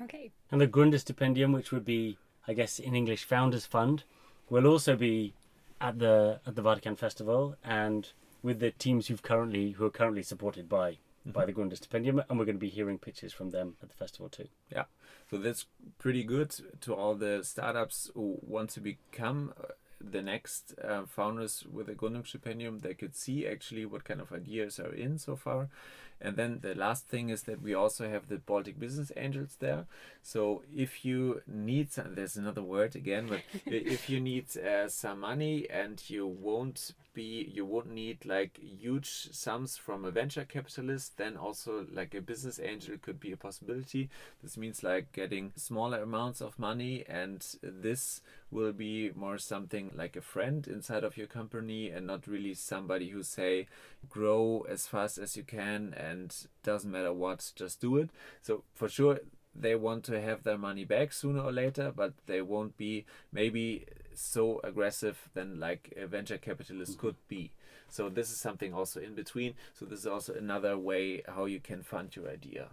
Okay. 0.01 0.31
And 0.53 0.61
the 0.61 0.69
Gründerstipendium, 0.69 1.53
which 1.53 1.73
would 1.73 1.85
be, 1.85 2.19
I 2.47 2.55
guess, 2.55 2.79
in 2.79 2.95
English, 2.95 3.25
Founders 3.25 3.67
Fund, 3.67 4.05
will 4.49 4.67
also 4.67 4.95
be 4.97 5.35
at 5.83 5.99
the 5.99 6.41
at 6.47 6.55
the 6.55 6.63
Waterkant 6.63 6.99
Festival 6.99 7.57
and 7.63 8.13
with 8.43 8.61
the 8.61 8.71
teams 8.71 9.09
who've 9.09 9.23
currently 9.23 9.73
who 9.73 9.85
are 9.85 9.91
currently 9.91 10.23
supported 10.23 10.69
by 10.69 10.99
by 11.25 11.45
the 11.45 11.53
Gründerstipendium, 11.53 12.25
and 12.29 12.39
we're 12.39 12.45
going 12.45 12.57
to 12.57 12.61
be 12.61 12.69
hearing 12.69 12.99
pitches 12.99 13.33
from 13.33 13.51
them 13.51 13.77
at 13.83 13.89
the 13.89 13.95
festival 13.95 14.29
too. 14.29 14.49
Yeah, 14.71 14.85
so 15.31 15.39
that's 15.39 15.67
pretty 15.99 16.25
good 16.25 16.55
to 16.81 16.95
all 16.95 17.15
the 17.15 17.45
startups 17.45 18.11
who 18.15 18.39
want 18.43 18.71
to 18.71 18.81
become 18.81 19.53
uh, 19.61 19.69
the 20.01 20.23
next 20.23 20.75
uh, 20.83 21.03
founders 21.07 21.65
with 21.71 21.87
the 21.87 21.93
a 21.93 21.95
Gründungsstipendium. 21.95 22.83
They 22.83 22.95
could 22.95 23.15
see 23.15 23.47
actually 23.47 23.87
what 23.87 24.05
kind 24.05 24.21
of 24.21 24.33
ideas 24.33 24.81
are 24.81 24.93
in 24.93 25.19
so 25.19 25.37
far. 25.37 25.69
And 26.21 26.37
then 26.37 26.61
the 26.63 26.75
last 26.75 27.09
thing 27.09 27.31
is 27.31 27.43
that 27.43 27.63
we 27.63 27.75
also 27.75 28.09
have 28.09 28.29
the 28.29 28.39
Baltic 28.39 28.79
Business 28.79 29.11
Angels 29.17 29.57
there. 29.59 29.87
So 30.23 30.63
if 30.75 31.05
you 31.05 31.43
need 31.47 31.93
some, 31.93 32.15
there's 32.15 32.37
another 32.37 32.63
word 32.63 32.95
again, 32.95 33.27
but 33.29 33.41
if 33.67 34.09
you 34.09 34.21
need 34.21 34.57
uh, 34.57 34.89
some 34.89 35.21
money 35.21 35.69
and 35.69 36.03
you 36.09 36.27
won't 36.27 36.93
be, 37.13 37.51
you 37.53 37.67
won't 37.67 37.91
need 37.91 38.25
like 38.25 38.59
huge 38.59 39.29
sums 39.33 39.77
from 39.77 40.05
a 40.05 40.11
venture 40.13 40.45
capitalist, 40.45 41.19
then 41.19 41.37
also 41.37 41.87
like 41.93 42.15
a 42.15 42.21
business 42.21 42.61
angel 42.63 42.97
could 43.03 43.19
be 43.19 43.33
a 43.33 43.37
possibility. 43.37 44.09
This 44.43 44.57
means 44.57 44.83
like 44.85 45.13
getting 45.13 45.53
smaller 45.57 46.03
amounts 46.03 46.41
of 46.41 46.59
money, 46.59 47.05
and 47.09 47.45
this 47.63 48.23
will 48.51 48.73
be 48.73 49.11
more 49.17 49.39
something 49.39 49.91
like 49.95 50.15
a 50.15 50.21
friend 50.23 50.69
inside 50.69 51.03
of 51.03 51.17
your 51.17 51.27
company 51.27 51.91
and 51.91 52.07
not 52.07 52.29
really 52.29 52.55
somebody 52.55 53.09
who 53.09 53.23
say 53.23 53.67
grow 54.09 54.65
as 54.69 54.87
fast 54.87 55.19
as 55.19 55.37
you 55.37 55.43
can 55.43 55.95
and 55.97 56.47
doesn't 56.63 56.91
matter 56.91 57.13
what, 57.13 57.53
just 57.57 57.81
do 57.81 57.97
it. 57.97 58.11
So 58.41 58.63
for 58.73 58.89
sure 58.89 59.19
they 59.55 59.75
want 59.75 60.05
to 60.05 60.21
have 60.21 60.43
their 60.43 60.59
money 60.59 60.85
back 60.85 61.13
sooner 61.13 61.41
or 61.41 61.53
later, 61.53 61.93
but 61.95 62.15
they 62.27 62.43
won't 62.43 62.77
be 62.77 63.05
maybe 63.33 63.87
so 64.15 64.61
aggressive 64.65 65.29
than 65.35 65.61
like 65.61 65.93
a 65.97 66.07
venture 66.07 66.39
capitalist 66.39 66.99
could 66.99 67.17
be. 67.29 67.53
So 67.89 68.09
this 68.09 68.31
is 68.31 68.39
something 68.39 68.73
also 68.73 69.01
in 69.01 69.15
between. 69.15 69.55
So 69.75 69.85
this 69.85 70.01
is 70.01 70.07
also 70.07 70.35
another 70.35 70.79
way 70.79 71.23
how 71.27 71.45
you 71.45 71.61
can 71.61 71.83
fund 71.83 72.17
your 72.17 72.29
idea. 72.29 72.69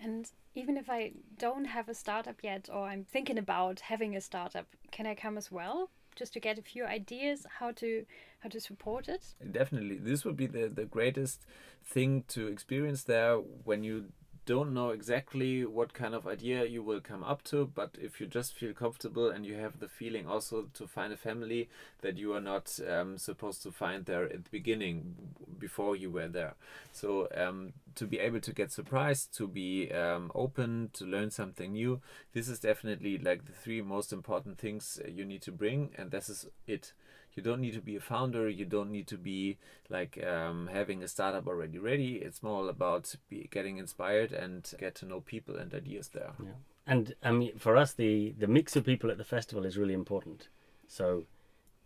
And 0.00 0.30
even 0.54 0.78
if 0.78 0.88
I 0.88 1.12
don't 1.38 1.66
have 1.66 1.88
a 1.88 1.94
startup 1.94 2.42
yet, 2.42 2.70
or 2.72 2.86
I'm 2.86 3.04
thinking 3.04 3.38
about 3.38 3.80
having 3.80 4.16
a 4.16 4.20
startup, 4.20 4.66
can 4.90 5.06
I 5.06 5.14
come 5.14 5.36
as 5.36 5.52
well? 5.52 5.90
Just 6.16 6.32
to 6.32 6.40
get 6.40 6.58
a 6.58 6.62
few 6.62 6.84
ideas 6.84 7.46
how 7.58 7.72
to 7.72 8.04
how 8.40 8.48
to 8.48 8.60
support 8.60 9.08
it. 9.08 9.34
Definitely, 9.52 9.98
this 9.98 10.24
would 10.24 10.36
be 10.36 10.46
the 10.46 10.68
the 10.68 10.86
greatest 10.86 11.46
thing 11.84 12.24
to 12.28 12.46
experience 12.48 13.04
there 13.04 13.36
when 13.36 13.84
you 13.84 14.06
don't 14.50 14.74
know 14.74 14.90
exactly 14.90 15.64
what 15.64 15.94
kind 15.94 16.12
of 16.12 16.26
idea 16.26 16.64
you 16.64 16.82
will 16.82 17.00
come 17.00 17.22
up 17.22 17.40
to, 17.44 17.70
but 17.72 17.96
if 18.02 18.20
you 18.20 18.26
just 18.26 18.52
feel 18.52 18.72
comfortable 18.72 19.30
and 19.30 19.46
you 19.46 19.54
have 19.54 19.78
the 19.78 19.86
feeling 19.86 20.26
also 20.26 20.66
to 20.74 20.88
find 20.88 21.12
a 21.12 21.16
family 21.16 21.68
that 22.00 22.18
you 22.18 22.34
are 22.34 22.40
not 22.40 22.76
um, 22.90 23.16
supposed 23.16 23.62
to 23.62 23.70
find 23.70 24.06
there 24.06 24.24
at 24.24 24.42
the 24.42 24.50
beginning 24.50 25.14
before 25.56 25.94
you 25.94 26.10
were 26.10 26.26
there. 26.26 26.54
So 26.90 27.28
um, 27.36 27.74
to 27.94 28.08
be 28.08 28.18
able 28.18 28.40
to 28.40 28.52
get 28.52 28.72
surprised, 28.72 29.32
to 29.36 29.46
be 29.46 29.92
um, 29.92 30.32
open, 30.34 30.90
to 30.94 31.04
learn 31.04 31.30
something 31.30 31.74
new, 31.74 32.00
this 32.32 32.48
is 32.48 32.58
definitely 32.58 33.18
like 33.18 33.46
the 33.46 33.52
three 33.52 33.82
most 33.82 34.12
important 34.12 34.58
things 34.58 35.00
uh, 35.04 35.08
you 35.08 35.24
need 35.24 35.42
to 35.42 35.52
bring, 35.52 35.90
and 35.96 36.10
this 36.10 36.28
is 36.28 36.46
it 36.66 36.92
you 37.34 37.42
don't 37.42 37.60
need 37.60 37.74
to 37.74 37.80
be 37.80 37.96
a 37.96 38.00
founder 38.00 38.48
you 38.48 38.64
don't 38.64 38.90
need 38.90 39.06
to 39.06 39.16
be 39.16 39.56
like 39.88 40.22
um, 40.24 40.68
having 40.72 41.02
a 41.02 41.08
startup 41.08 41.46
already 41.46 41.78
ready 41.78 42.16
it's 42.16 42.42
more 42.42 42.68
about 42.68 43.14
be, 43.28 43.48
getting 43.50 43.78
inspired 43.78 44.32
and 44.32 44.72
get 44.78 44.94
to 44.94 45.06
know 45.06 45.20
people 45.20 45.56
and 45.56 45.74
ideas 45.74 46.08
there 46.08 46.32
Yeah. 46.42 46.52
And 46.90 47.14
I 47.22 47.30
mean, 47.30 47.56
for 47.56 47.76
us, 47.76 47.92
the 47.92 48.34
the 48.36 48.48
mix 48.48 48.74
of 48.74 48.84
people 48.84 49.10
at 49.10 49.18
the 49.18 49.24
festival 49.24 49.64
is 49.64 49.78
really 49.78 49.94
important. 49.94 50.48
So 50.88 51.24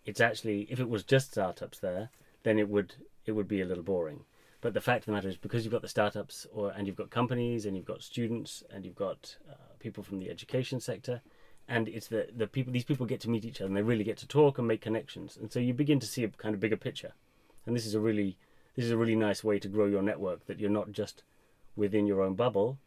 it's 0.06 0.20
actually 0.20 0.66
if 0.70 0.80
it 0.80 0.88
was 0.88 1.02
just 1.02 1.32
startups 1.32 1.78
there, 1.78 2.08
then 2.42 2.58
it 2.58 2.68
would 2.68 2.94
it 3.26 3.32
would 3.32 3.48
be 3.48 3.60
a 3.60 3.66
little 3.66 3.84
boring. 3.84 4.24
But 4.62 4.72
the 4.72 4.80
fact 4.80 5.02
of 5.02 5.06
the 5.06 5.12
matter 5.12 5.28
is, 5.28 5.36
because 5.36 5.62
you've 5.62 5.72
got 5.72 5.82
the 5.82 5.88
startups, 5.88 6.46
or 6.54 6.70
and 6.70 6.86
you've 6.86 6.96
got 6.96 7.10
companies, 7.10 7.66
and 7.66 7.76
you've 7.76 7.84
got 7.84 8.02
students, 8.02 8.62
and 8.70 8.84
you've 8.84 8.94
got 8.94 9.36
uh, 9.50 9.74
people 9.78 10.02
from 10.02 10.20
the 10.20 10.30
education 10.30 10.80
sector, 10.80 11.20
and 11.68 11.88
it's 11.88 12.08
the 12.08 12.28
the 12.36 12.46
people. 12.46 12.72
These 12.72 12.84
people 12.84 13.06
get 13.06 13.20
to 13.22 13.30
meet 13.30 13.44
each 13.44 13.60
other, 13.60 13.68
and 13.68 13.76
they 13.76 13.82
really 13.82 14.04
get 14.04 14.18
to 14.18 14.28
talk 14.28 14.58
and 14.58 14.68
make 14.68 14.80
connections, 14.80 15.36
and 15.40 15.52
so 15.52 15.58
you 15.58 15.74
begin 15.74 16.00
to 16.00 16.06
see 16.06 16.24
a 16.24 16.28
kind 16.28 16.54
of 16.54 16.60
bigger 16.60 16.76
picture. 16.76 17.12
And 17.66 17.74
this 17.74 17.86
is 17.86 17.94
a 17.94 18.00
really 18.00 18.36
this 18.76 18.84
is 18.84 18.90
a 18.90 18.96
really 18.96 19.16
nice 19.16 19.42
way 19.42 19.58
to 19.58 19.68
grow 19.68 19.86
your 19.86 20.02
network. 20.02 20.46
That 20.46 20.60
you're 20.60 20.70
not 20.70 20.92
just 20.92 21.22
within 21.76 22.06
your 22.06 22.22
own 22.22 22.34
bubble, 22.34 22.78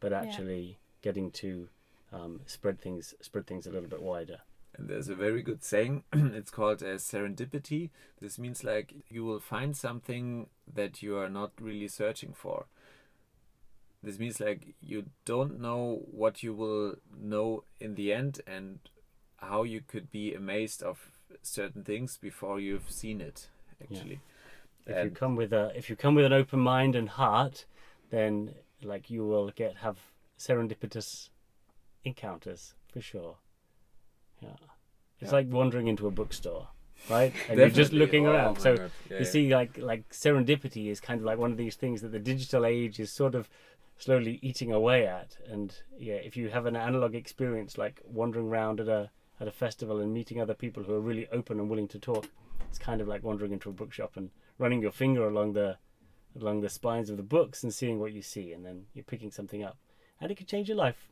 but 0.00 0.12
actually 0.12 0.78
getting 1.02 1.30
to 1.30 1.68
um, 2.12 2.40
spread 2.46 2.80
things 2.80 3.14
spread 3.20 3.46
things 3.46 3.66
a 3.66 3.70
little 3.70 3.88
bit 3.88 4.02
wider. 4.02 4.38
And 4.76 4.88
there's 4.88 5.08
a 5.08 5.14
very 5.14 5.42
good 5.42 5.64
saying. 5.64 6.04
it's 6.12 6.50
called 6.50 6.82
uh, 6.82 6.96
serendipity. 6.96 7.90
This 8.20 8.38
means 8.38 8.62
like 8.62 8.94
you 9.08 9.24
will 9.24 9.40
find 9.40 9.76
something 9.76 10.48
that 10.72 11.02
you 11.02 11.16
are 11.16 11.30
not 11.30 11.52
really 11.60 11.88
searching 11.88 12.34
for. 12.34 12.66
This 14.06 14.20
means 14.20 14.38
like 14.38 14.76
you 14.80 15.06
don't 15.24 15.60
know 15.60 16.02
what 16.12 16.40
you 16.44 16.54
will 16.54 16.94
know 17.20 17.64
in 17.80 17.96
the 17.96 18.12
end 18.12 18.40
and 18.46 18.78
how 19.38 19.64
you 19.64 19.80
could 19.80 20.12
be 20.12 20.32
amazed 20.32 20.80
of 20.80 21.10
certain 21.42 21.82
things 21.82 22.16
before 22.16 22.60
you've 22.60 22.88
seen 22.88 23.20
it. 23.20 23.48
Actually, 23.82 24.20
If 24.86 25.04
you 25.04 25.10
come 25.10 25.34
with 25.34 25.52
a 25.52 25.72
if 25.74 25.90
you 25.90 25.96
come 25.96 26.14
with 26.14 26.24
an 26.24 26.32
open 26.32 26.60
mind 26.60 26.94
and 26.94 27.08
heart, 27.08 27.66
then 28.10 28.54
like 28.80 29.10
you 29.10 29.26
will 29.26 29.50
get 29.50 29.78
have 29.78 29.98
serendipitous 30.38 31.30
encounters 32.04 32.74
for 32.92 33.00
sure. 33.00 33.38
Yeah, 34.40 34.50
it's 35.20 35.32
Yeah. 35.32 35.38
like 35.38 35.48
wandering 35.50 35.88
into 35.88 36.06
a 36.06 36.12
bookstore, 36.12 36.68
right? 37.10 37.34
And 37.48 37.58
you're 37.58 37.70
just 37.70 37.92
looking 37.92 38.24
Oh 38.28 38.34
around. 38.34 38.60
So 38.60 38.74
Yeah, 38.74 38.88
you 39.10 39.24
yeah. 39.24 39.24
see, 39.24 39.52
like 39.52 39.78
like 39.78 40.08
serendipity 40.10 40.90
is 40.92 41.00
kind 41.00 41.18
of 41.20 41.26
like 41.26 41.38
one 41.38 41.50
of 41.50 41.58
these 41.58 41.74
things 41.74 42.02
that 42.02 42.12
the 42.12 42.20
digital 42.20 42.64
age 42.64 43.00
is 43.00 43.10
sort 43.10 43.34
of 43.34 43.48
slowly 43.98 44.38
eating 44.42 44.72
away 44.72 45.06
at. 45.06 45.36
And 45.48 45.74
yeah, 45.98 46.14
if 46.14 46.36
you 46.36 46.48
have 46.48 46.66
an 46.66 46.76
analog 46.76 47.14
experience 47.14 47.78
like 47.78 48.02
wandering 48.04 48.48
around 48.48 48.80
at 48.80 48.88
a 48.88 49.10
at 49.38 49.48
a 49.48 49.52
festival 49.52 50.00
and 50.00 50.14
meeting 50.14 50.40
other 50.40 50.54
people 50.54 50.82
who 50.82 50.94
are 50.94 51.00
really 51.00 51.28
open 51.30 51.60
and 51.60 51.68
willing 51.68 51.88
to 51.88 51.98
talk, 51.98 52.26
it's 52.68 52.78
kind 52.78 53.00
of 53.00 53.08
like 53.08 53.22
wandering 53.22 53.52
into 53.52 53.68
a 53.68 53.72
bookshop 53.72 54.16
and 54.16 54.30
running 54.58 54.80
your 54.80 54.92
finger 54.92 55.26
along 55.28 55.52
the 55.52 55.76
along 56.34 56.60
the 56.60 56.68
spines 56.68 57.10
of 57.10 57.16
the 57.16 57.22
books 57.22 57.62
and 57.62 57.72
seeing 57.72 57.98
what 57.98 58.12
you 58.12 58.22
see, 58.22 58.52
and 58.52 58.64
then 58.64 58.86
you're 58.94 59.04
picking 59.04 59.30
something 59.30 59.62
up, 59.62 59.78
and 60.20 60.30
it 60.30 60.36
could 60.36 60.48
change 60.48 60.68
your 60.68 60.76
life. 60.76 61.08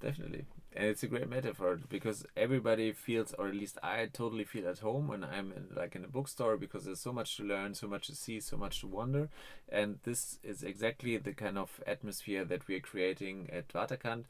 Definitely. 0.00 0.44
And 0.74 0.84
it's 0.88 1.02
a 1.02 1.06
great 1.06 1.28
metaphor 1.30 1.80
because 1.88 2.26
everybody 2.36 2.92
feels, 2.92 3.32
or 3.38 3.48
at 3.48 3.54
least 3.54 3.78
I 3.82 4.06
totally 4.12 4.44
feel 4.44 4.68
at 4.68 4.80
home 4.80 5.08
when 5.08 5.24
I'm 5.24 5.50
in, 5.52 5.68
like 5.74 5.96
in 5.96 6.04
a 6.04 6.08
bookstore 6.08 6.58
because 6.58 6.84
there's 6.84 7.00
so 7.00 7.14
much 7.14 7.38
to 7.38 7.44
learn, 7.44 7.74
so 7.74 7.86
much 7.86 8.08
to 8.08 8.14
see, 8.14 8.40
so 8.40 8.58
much 8.58 8.80
to 8.80 8.86
wonder. 8.86 9.30
And 9.70 9.98
this 10.02 10.38
is 10.42 10.62
exactly 10.62 11.16
the 11.16 11.32
kind 11.32 11.56
of 11.56 11.80
atmosphere 11.86 12.44
that 12.44 12.68
we're 12.68 12.80
creating 12.80 13.48
at 13.50 13.68
Waterkant, 13.68 14.24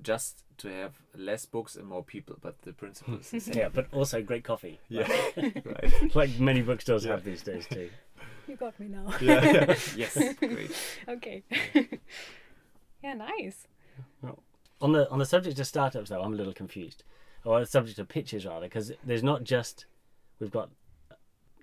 just 0.00 0.44
to 0.58 0.68
have 0.68 0.92
less 1.16 1.46
books 1.46 1.74
and 1.74 1.86
more 1.88 2.04
people. 2.04 2.36
But 2.40 2.62
the 2.62 2.72
principle 2.72 3.16
is 3.18 3.30
the 3.32 3.40
same. 3.46 3.54
Yeah, 3.56 3.68
but 3.68 3.88
also 3.92 4.22
great 4.22 4.44
coffee. 4.44 4.78
Yeah, 4.88 5.08
right. 5.36 5.92
like 6.14 6.38
many 6.38 6.62
bookstores 6.62 7.04
Yeah. 7.04 7.10
have 7.12 7.24
these 7.24 7.42
days 7.42 7.66
too. 7.66 7.90
You 8.46 8.54
got 8.56 8.78
me 8.78 8.86
now. 8.86 9.12
Yeah, 9.20 9.44
yeah. 9.44 9.74
yes, 9.96 10.34
great. 10.38 10.70
okay. 11.08 11.42
yeah, 13.02 13.14
nice. 13.14 13.66
On 14.82 14.90
the 14.90 15.08
on 15.10 15.20
the 15.20 15.26
subject 15.26 15.58
of 15.60 15.66
startups, 15.66 16.10
though, 16.10 16.20
I'm 16.20 16.34
a 16.34 16.36
little 16.36 16.52
confused. 16.52 17.04
Or 17.44 17.60
the 17.60 17.66
subject 17.66 17.98
of 17.98 18.08
pitches, 18.08 18.44
rather, 18.44 18.66
because 18.66 18.92
there's 19.04 19.22
not 19.22 19.44
just 19.44 19.86
we've 20.40 20.50
got 20.50 20.70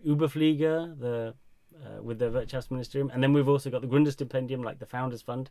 Uberflieger, 0.05 0.97
the 0.99 1.33
uh, 1.85 2.01
with 2.01 2.19
the 2.19 2.25
Wirtschaftsministerium, 2.25 3.13
and 3.13 3.21
then 3.21 3.33
we've 3.33 3.47
also 3.47 3.69
got 3.69 3.81
the 3.81 3.87
Gründerstipendium, 3.87 4.63
like 4.63 4.79
the 4.79 4.85
Founders 4.85 5.21
Fund. 5.21 5.49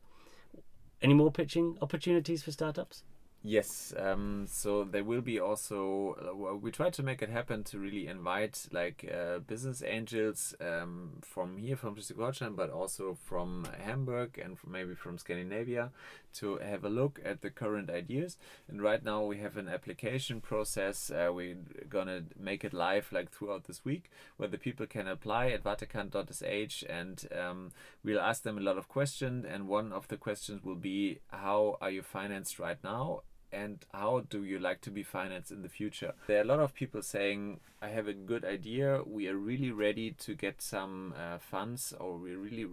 Any 1.00 1.14
more 1.14 1.30
pitching 1.30 1.76
opportunities 1.80 2.42
for 2.42 2.50
startups? 2.50 3.04
Yes, 3.44 3.94
um, 3.96 4.46
so 4.48 4.82
there 4.82 5.04
will 5.04 5.20
be 5.20 5.38
also. 5.38 6.16
Uh, 6.20 6.56
we 6.56 6.72
try 6.72 6.90
to 6.90 7.02
make 7.04 7.22
it 7.22 7.30
happen 7.30 7.62
to 7.64 7.78
really 7.78 8.08
invite 8.08 8.66
like 8.72 9.08
uh, 9.10 9.38
business 9.38 9.80
angels 9.86 10.56
um, 10.60 11.12
from 11.22 11.56
here, 11.56 11.76
from 11.76 11.94
Schleswig-Holstein, 11.94 12.56
but 12.56 12.68
also 12.68 13.16
from 13.24 13.68
Hamburg 13.80 14.40
and 14.42 14.58
from 14.58 14.72
maybe 14.72 14.96
from 14.96 15.18
Scandinavia, 15.18 15.92
to 16.34 16.56
have 16.58 16.84
a 16.84 16.88
look 16.88 17.20
at 17.24 17.40
the 17.40 17.48
current 17.48 17.90
ideas. 17.90 18.38
And 18.68 18.82
right 18.82 19.04
now 19.04 19.24
we 19.24 19.38
have 19.38 19.56
an 19.56 19.68
application 19.68 20.40
process. 20.40 21.08
Uh, 21.08 21.30
we're 21.32 21.58
gonna 21.88 22.24
make 22.36 22.64
it 22.64 22.74
live 22.74 23.08
like 23.12 23.30
throughout 23.30 23.64
this 23.64 23.84
week, 23.84 24.10
where 24.36 24.48
the 24.48 24.58
people 24.58 24.86
can 24.86 25.06
apply 25.06 25.50
at 25.50 25.62
Waterkant.sh, 25.62 26.82
and 26.90 27.28
um, 27.40 27.70
we'll 28.02 28.20
ask 28.20 28.42
them 28.42 28.58
a 28.58 28.62
lot 28.62 28.78
of 28.78 28.88
questions. 28.88 29.46
And 29.48 29.68
one 29.68 29.92
of 29.92 30.08
the 30.08 30.16
questions 30.16 30.64
will 30.64 30.74
be, 30.74 31.20
how 31.28 31.78
are 31.80 31.90
you 31.90 32.02
financed 32.02 32.58
right 32.58 32.82
now? 32.82 33.22
And 33.52 33.84
how 33.92 34.24
do 34.28 34.44
you 34.44 34.58
like 34.58 34.80
to 34.82 34.90
be 34.90 35.02
financed 35.02 35.50
in 35.50 35.62
the 35.62 35.68
future? 35.68 36.14
There 36.26 36.38
are 36.38 36.42
a 36.42 36.46
lot 36.46 36.60
of 36.60 36.74
people 36.74 37.02
saying, 37.02 37.60
I 37.80 37.88
have 37.88 38.08
a 38.08 38.12
good 38.12 38.44
idea, 38.44 39.02
we 39.06 39.28
are 39.28 39.36
really 39.36 39.70
ready 39.70 40.10
to 40.10 40.34
get 40.34 40.60
some 40.60 41.14
uh, 41.16 41.38
funds, 41.38 41.94
or 41.98 42.16
we're 42.16 42.38
really 42.38 42.66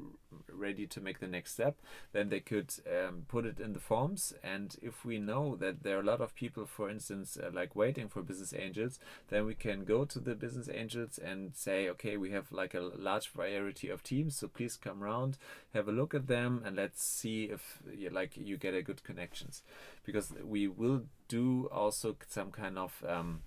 ready 0.52 0.88
to 0.88 1.02
make 1.02 1.20
the 1.20 1.28
next 1.28 1.54
step. 1.54 1.78
Then 2.12 2.30
they 2.30 2.40
could 2.40 2.74
um, 2.90 3.26
put 3.28 3.46
it 3.46 3.60
in 3.60 3.74
the 3.74 3.80
forms. 3.80 4.34
And 4.44 4.76
if 4.82 5.06
we 5.06 5.20
know 5.20 5.56
that 5.58 5.84
there 5.84 5.98
are 5.98 6.02
a 6.02 6.06
lot 6.06 6.22
of 6.22 6.36
people, 6.36 6.66
for 6.66 6.90
instance, 6.90 7.38
uh, 7.42 7.52
like 7.54 7.76
waiting 7.76 8.08
for 8.08 8.22
business 8.22 8.54
angels, 8.54 9.00
then 9.30 9.46
we 9.46 9.54
can 9.54 9.84
go 9.84 10.06
to 10.06 10.20
the 10.20 10.36
business 10.36 10.70
angels 10.74 11.20
and 11.20 11.56
say, 11.56 11.88
okay, 11.90 12.18
we 12.18 12.32
have 12.32 12.52
like 12.52 12.74
a 12.74 12.80
large 12.80 13.30
variety 13.30 13.90
of 13.90 14.04
teams, 14.04 14.38
so 14.38 14.48
please 14.48 14.76
come 14.76 15.04
around, 15.04 15.38
have 15.74 15.88
a 15.88 15.92
look 15.92 16.14
at 16.14 16.28
them, 16.28 16.62
and 16.66 16.76
let's 16.76 17.04
see 17.04 17.46
if 17.46 17.80
you 17.96 18.10
like 18.10 18.36
you 18.36 18.58
get 18.58 18.74
a 18.74 18.82
good 18.82 19.04
connections 19.04 19.62
because 20.04 20.34
we 20.44 20.64
will 20.67 21.04
do 21.28 21.67
also 21.71 22.15
some 22.28 22.51
kind 22.51 22.78
of 22.78 23.04
um, 23.08 23.41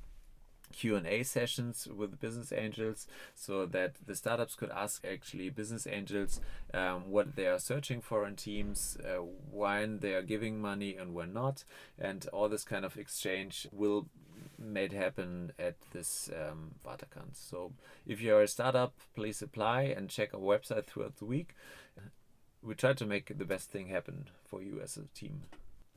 Q&A 0.72 1.22
sessions 1.22 1.88
with 1.88 2.20
business 2.20 2.52
angels 2.52 3.06
so 3.34 3.66
that 3.66 3.96
the 4.06 4.14
startups 4.14 4.54
could 4.54 4.70
ask 4.70 5.04
actually 5.04 5.50
business 5.50 5.86
angels 5.86 6.40
um, 6.74 7.10
what 7.10 7.36
they 7.36 7.46
are 7.46 7.58
searching 7.58 8.00
for 8.00 8.26
in 8.26 8.36
teams, 8.36 8.96
uh, 9.04 9.22
when 9.50 10.00
they 10.00 10.14
are 10.14 10.22
giving 10.22 10.60
money 10.60 10.96
and 10.96 11.14
when 11.14 11.32
not, 11.32 11.64
and 11.98 12.26
all 12.32 12.48
this 12.48 12.64
kind 12.64 12.84
of 12.84 12.96
exchange 12.96 13.66
will 13.72 14.06
made 14.58 14.92
happen 14.92 15.52
at 15.58 15.76
this 15.92 16.30
um, 16.34 16.72
Waterkant. 16.84 17.34
So 17.34 17.72
if 18.06 18.20
you're 18.20 18.42
a 18.42 18.48
startup, 18.48 18.94
please 19.14 19.40
apply 19.42 19.82
and 19.82 20.08
check 20.08 20.34
our 20.34 20.40
website 20.40 20.86
throughout 20.86 21.16
the 21.18 21.24
week. 21.24 21.54
We 22.62 22.74
try 22.74 22.92
to 22.92 23.06
make 23.06 23.38
the 23.38 23.44
best 23.44 23.70
thing 23.70 23.88
happen 23.88 24.26
for 24.44 24.62
you 24.62 24.80
as 24.82 24.96
a 24.96 25.04
team 25.16 25.42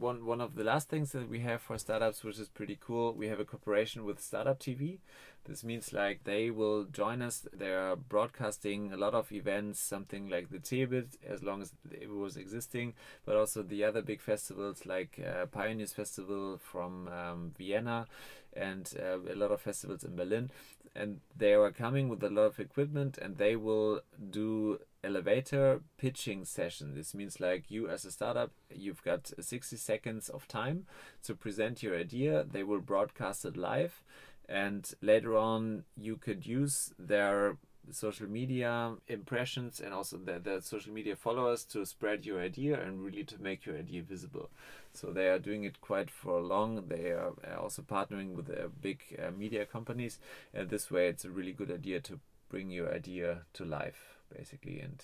one 0.01 0.25
one 0.25 0.41
of 0.41 0.55
the 0.55 0.63
last 0.63 0.89
things 0.89 1.11
that 1.11 1.29
we 1.29 1.39
have 1.39 1.61
for 1.61 1.77
startups, 1.77 2.23
which 2.23 2.39
is 2.39 2.49
pretty 2.49 2.77
cool, 2.79 3.13
we 3.13 3.27
have 3.27 3.39
a 3.39 3.45
cooperation 3.45 4.03
with 4.03 4.19
Startup 4.21 4.59
TV. 4.59 4.99
This 5.45 5.63
means 5.63 5.91
like 5.91 6.23
they 6.23 6.51
will 6.51 6.85
join 6.85 7.21
us. 7.21 7.47
They 7.51 7.73
are 7.73 7.95
broadcasting 7.95 8.93
a 8.93 8.97
lot 8.97 9.15
of 9.15 9.31
events, 9.31 9.79
something 9.79 10.29
like 10.29 10.49
the 10.49 10.59
CeBIT, 10.59 11.17
as 11.27 11.41
long 11.41 11.61
as 11.61 11.73
it 11.89 12.09
was 12.09 12.37
existing, 12.37 12.93
but 13.25 13.35
also 13.35 13.63
the 13.63 13.83
other 13.83 14.01
big 14.01 14.21
festivals 14.21 14.85
like 14.85 15.19
uh, 15.19 15.47
Pioneers 15.47 15.93
Festival 15.93 16.59
from 16.61 17.07
um, 17.07 17.51
Vienna, 17.57 18.05
and 18.53 18.93
uh, 19.01 19.19
a 19.31 19.35
lot 19.35 19.51
of 19.51 19.61
festivals 19.61 20.03
in 20.03 20.15
Berlin. 20.15 20.51
And 20.95 21.21
they 21.35 21.53
are 21.53 21.71
coming 21.71 22.09
with 22.09 22.23
a 22.23 22.29
lot 22.29 22.43
of 22.43 22.59
equipment, 22.59 23.17
and 23.17 23.37
they 23.37 23.55
will 23.55 24.01
do 24.29 24.79
elevator 25.03 25.81
pitching 25.97 26.45
session. 26.45 26.93
This 26.93 27.15
means 27.15 27.39
like 27.39 27.71
you 27.71 27.89
as 27.89 28.05
a 28.05 28.11
startup, 28.11 28.51
you've 28.69 29.03
got 29.03 29.31
60 29.39 29.75
seconds 29.77 30.29
of 30.29 30.47
time 30.47 30.85
to 31.23 31.33
present 31.33 31.81
your 31.81 31.97
idea. 31.97 32.43
They 32.43 32.63
will 32.63 32.81
broadcast 32.81 33.45
it 33.45 33.57
live 33.57 34.03
and 34.51 34.93
later 35.01 35.37
on 35.37 35.83
you 35.95 36.17
could 36.17 36.45
use 36.45 36.93
their 36.99 37.57
social 37.89 38.27
media 38.27 38.93
impressions 39.07 39.79
and 39.79 39.93
also 39.93 40.17
the, 40.17 40.39
the 40.39 40.61
social 40.61 40.93
media 40.93 41.15
followers 41.15 41.63
to 41.63 41.85
spread 41.85 42.25
your 42.25 42.39
idea 42.39 42.79
and 42.79 43.01
really 43.01 43.23
to 43.23 43.41
make 43.41 43.65
your 43.65 43.77
idea 43.77 44.03
visible. 44.03 44.49
So 44.93 45.07
they 45.07 45.29
are 45.29 45.39
doing 45.39 45.63
it 45.63 45.81
quite 45.81 46.11
for 46.11 46.41
long. 46.41 46.83
They 46.87 47.11
are 47.11 47.33
also 47.59 47.81
partnering 47.81 48.35
with 48.35 48.49
uh, 48.49 48.67
big 48.81 49.01
uh, 49.17 49.31
media 49.31 49.65
companies 49.65 50.19
and 50.53 50.69
this 50.69 50.91
way 50.91 51.07
it's 51.07 51.25
a 51.25 51.31
really 51.31 51.53
good 51.53 51.71
idea 51.71 52.01
to 52.01 52.19
bring 52.49 52.69
your 52.69 52.93
idea 52.93 53.39
to 53.53 53.65
life 53.65 54.17
basically 54.35 54.79
and 54.79 55.03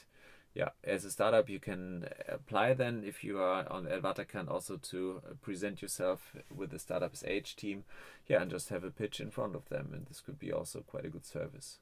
yeah 0.57 0.69
as 0.83 1.05
a 1.05 1.11
startup 1.11 1.47
you 1.49 1.59
can 1.59 2.07
apply 2.27 2.73
then 2.73 3.03
if 3.05 3.23
you 3.23 3.39
are 3.39 3.71
on 3.71 3.85
at 3.87 4.01
Waterkant 4.01 4.49
also 4.49 4.77
to 4.77 5.21
present 5.41 5.81
yourself 5.83 6.35
with 6.53 6.71
the 6.71 6.79
startups 6.79 7.23
age 7.27 7.55
team 7.55 7.83
yeah 8.27 8.41
and 8.41 8.49
just 8.49 8.69
have 8.69 8.83
a 8.83 8.89
pitch 8.89 9.19
in 9.19 9.29
front 9.29 9.55
of 9.55 9.69
them 9.69 9.91
and 9.93 10.07
this 10.07 10.19
could 10.19 10.39
be 10.39 10.51
also 10.51 10.81
quite 10.81 11.05
a 11.05 11.09
good 11.09 11.25
service 11.25 11.77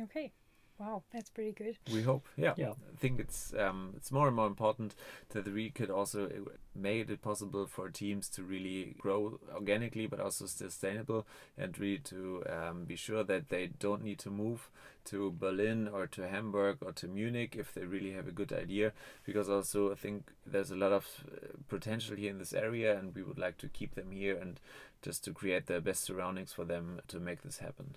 Okay. 0.00 0.32
Wow, 0.80 1.02
that's 1.12 1.28
pretty 1.28 1.52
good. 1.52 1.76
We 1.92 2.00
hope, 2.00 2.26
yeah. 2.38 2.54
Yeah. 2.56 2.70
I 2.70 2.96
think 2.96 3.20
it's 3.20 3.52
um, 3.52 3.92
it's 3.98 4.10
more 4.10 4.28
and 4.28 4.34
more 4.34 4.46
important 4.46 4.94
that 5.28 5.46
we 5.46 5.68
could 5.68 5.90
also 5.90 6.24
uh, 6.24 6.50
made 6.74 7.10
it 7.10 7.20
possible 7.20 7.66
for 7.66 7.90
teams 7.90 8.30
to 8.30 8.42
really 8.42 8.94
grow 8.98 9.38
organically, 9.54 10.06
but 10.06 10.20
also 10.20 10.46
sustainable, 10.46 11.26
and 11.58 11.78
really 11.78 11.98
to 11.98 12.44
um, 12.48 12.84
be 12.86 12.96
sure 12.96 13.22
that 13.24 13.50
they 13.50 13.66
don't 13.78 14.02
need 14.02 14.18
to 14.20 14.30
move 14.30 14.70
to 15.04 15.30
Berlin 15.30 15.86
or 15.86 16.06
to 16.06 16.26
Hamburg 16.26 16.78
or 16.80 16.92
to 16.92 17.08
Munich 17.08 17.56
if 17.58 17.74
they 17.74 17.84
really 17.84 18.12
have 18.12 18.26
a 18.26 18.32
good 18.32 18.50
idea. 18.50 18.92
Because 19.26 19.50
also 19.50 19.92
I 19.92 19.96
think 19.96 20.30
there's 20.46 20.70
a 20.70 20.76
lot 20.76 20.92
of 20.92 21.06
uh, 21.30 21.48
potential 21.68 22.16
here 22.16 22.30
in 22.30 22.38
this 22.38 22.54
area, 22.54 22.98
and 22.98 23.14
we 23.14 23.22
would 23.22 23.38
like 23.38 23.58
to 23.58 23.68
keep 23.68 23.96
them 23.96 24.12
here 24.12 24.38
and 24.38 24.58
just 25.02 25.24
to 25.24 25.34
create 25.34 25.66
the 25.66 25.82
best 25.82 26.04
surroundings 26.04 26.54
for 26.54 26.64
them 26.64 27.02
to 27.08 27.20
make 27.20 27.42
this 27.42 27.58
happen. 27.58 27.96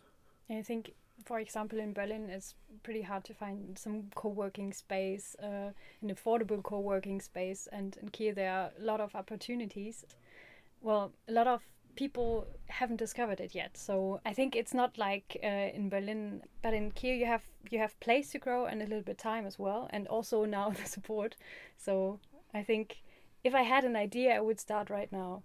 I 0.50 0.62
think, 0.62 0.92
for 1.26 1.40
example, 1.40 1.80
in 1.80 1.94
Berlin, 1.94 2.30
it's 2.30 2.56
pretty 2.84 3.02
hard 3.02 3.24
to 3.26 3.34
find 3.34 3.78
some 3.78 4.10
co-working 4.16 4.74
space, 4.74 5.36
uh, 5.42 5.72
an 6.02 6.10
affordable 6.14 6.62
co-working 6.64 7.22
space, 7.22 7.68
and 7.72 7.98
in 8.02 8.10
Kiel 8.10 8.36
there 8.36 8.52
are 8.52 8.72
a 8.80 8.84
lot 8.84 9.02
of 9.02 9.16
opportunities. 9.16 10.06
Well, 10.82 11.14
a 11.28 11.32
lot 11.32 11.48
of 11.48 11.62
people 11.96 12.48
haven't 12.68 12.98
discovered 12.98 13.40
it 13.40 13.56
yet, 13.56 13.78
so 13.78 14.20
I 14.26 14.34
think 14.34 14.56
it's 14.56 14.74
not 14.74 14.98
like 14.98 15.38
uh, 15.44 15.48
in 15.48 15.90
Berlin, 15.90 16.42
but 16.62 16.74
in 16.74 16.92
Kiel 16.92 17.16
you 17.16 17.26
have 17.26 17.44
you 17.70 17.80
have 17.80 18.00
place 18.00 18.32
to 18.32 18.40
grow 18.40 18.66
and 18.66 18.82
a 18.82 18.86
little 18.86 19.04
bit 19.04 19.18
time 19.18 19.46
as 19.46 19.58
well, 19.60 19.90
and 19.92 20.08
also 20.08 20.46
now 20.46 20.70
the 20.82 20.86
support. 20.86 21.36
So 21.78 22.20
I 22.54 22.64
think 22.64 23.02
if 23.44 23.54
I 23.54 23.64
had 23.64 23.84
an 23.84 23.96
idea, 23.96 24.36
I 24.36 24.42
would 24.42 24.60
start 24.60 24.90
right 24.90 25.12
now. 25.12 25.44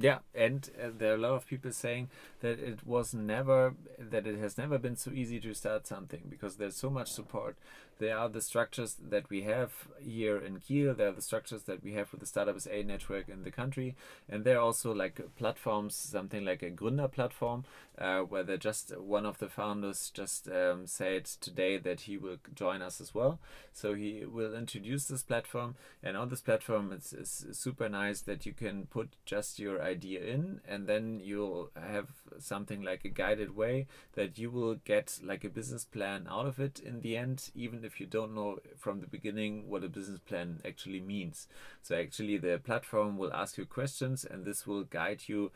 Yeah, 0.00 0.18
and 0.32 0.70
uh, 0.80 0.90
there 0.96 1.12
are 1.12 1.16
a 1.16 1.18
lot 1.18 1.32
of 1.32 1.46
people 1.46 1.72
saying 1.72 2.08
that 2.40 2.60
it 2.60 2.86
was 2.86 3.12
never 3.14 3.74
that 3.98 4.28
it 4.28 4.38
has 4.38 4.56
never 4.56 4.78
been 4.78 4.94
so 4.94 5.10
easy 5.10 5.40
to 5.40 5.52
start 5.54 5.88
something 5.88 6.22
because 6.30 6.56
there's 6.56 6.76
so 6.76 6.88
much 6.88 7.10
support. 7.10 7.56
There 7.98 8.16
are 8.16 8.28
the 8.28 8.40
structures 8.40 8.96
that 9.10 9.28
we 9.28 9.42
have 9.42 9.72
here 10.00 10.38
in 10.38 10.60
Kiel. 10.60 10.94
There 10.94 11.08
are 11.08 11.12
the 11.12 11.22
structures 11.22 11.64
that 11.64 11.82
we 11.82 11.94
have 11.94 12.12
with 12.12 12.20
the 12.20 12.26
Startup 12.26 12.60
SH 12.60 12.86
network 12.86 13.28
in 13.28 13.42
the 13.42 13.50
country, 13.50 13.96
and 14.28 14.44
there 14.44 14.58
are 14.58 14.62
also 14.62 14.94
like 14.94 15.20
platforms, 15.36 15.96
something 15.96 16.44
like 16.44 16.62
a 16.62 16.70
Gründer 16.70 17.10
platform, 17.10 17.64
uh, 17.98 18.20
where 18.20 18.44
they 18.44 18.56
just 18.56 18.96
one 18.96 19.26
of 19.26 19.38
the 19.38 19.48
founders 19.48 20.10
just 20.14 20.48
um, 20.48 20.86
said 20.86 21.24
today 21.24 21.76
that 21.78 22.02
he 22.02 22.16
will 22.16 22.36
join 22.54 22.82
us 22.82 23.00
as 23.00 23.14
well. 23.14 23.40
So 23.72 23.94
he 23.94 24.24
will 24.24 24.54
introduce 24.54 25.06
this 25.06 25.24
platform, 25.24 25.74
and 26.00 26.16
on 26.16 26.28
this 26.28 26.40
platform, 26.40 26.92
it's, 26.92 27.12
it's 27.12 27.46
super 27.52 27.88
nice 27.88 28.20
that 28.22 28.46
you 28.46 28.52
can 28.52 28.86
put 28.86 29.16
just 29.24 29.58
your 29.58 29.82
idea 29.82 30.22
in, 30.22 30.60
and 30.68 30.86
then 30.86 31.20
you'll 31.22 31.70
have 31.74 32.08
something 32.38 32.82
like 32.82 33.04
a 33.04 33.08
guided 33.08 33.56
way 33.56 33.86
that 34.14 34.38
you 34.38 34.50
will 34.50 34.76
get 34.84 35.18
like 35.22 35.42
a 35.42 35.48
business 35.48 35.84
plan 35.84 36.28
out 36.30 36.46
of 36.46 36.60
it 36.60 36.78
in 36.78 37.00
the 37.00 37.16
end, 37.16 37.50
even 37.54 37.84
if 37.84 37.87
you 38.00 38.06
don't 38.06 38.34
know 38.34 38.58
from 38.76 39.00
the 39.00 39.06
beginning 39.06 39.68
what 39.68 39.84
a 39.84 39.88
business 39.88 40.20
plan 40.20 40.60
actually 40.64 41.00
means. 41.00 41.48
So 41.82 41.96
actually, 41.96 42.38
the 42.38 42.60
platform 42.62 43.18
will 43.18 43.32
ask 43.32 43.58
you 43.58 43.66
questions, 43.66 44.24
and 44.24 44.44
this 44.44 44.66
will 44.66 44.84
guide 44.84 45.22
you 45.26 45.50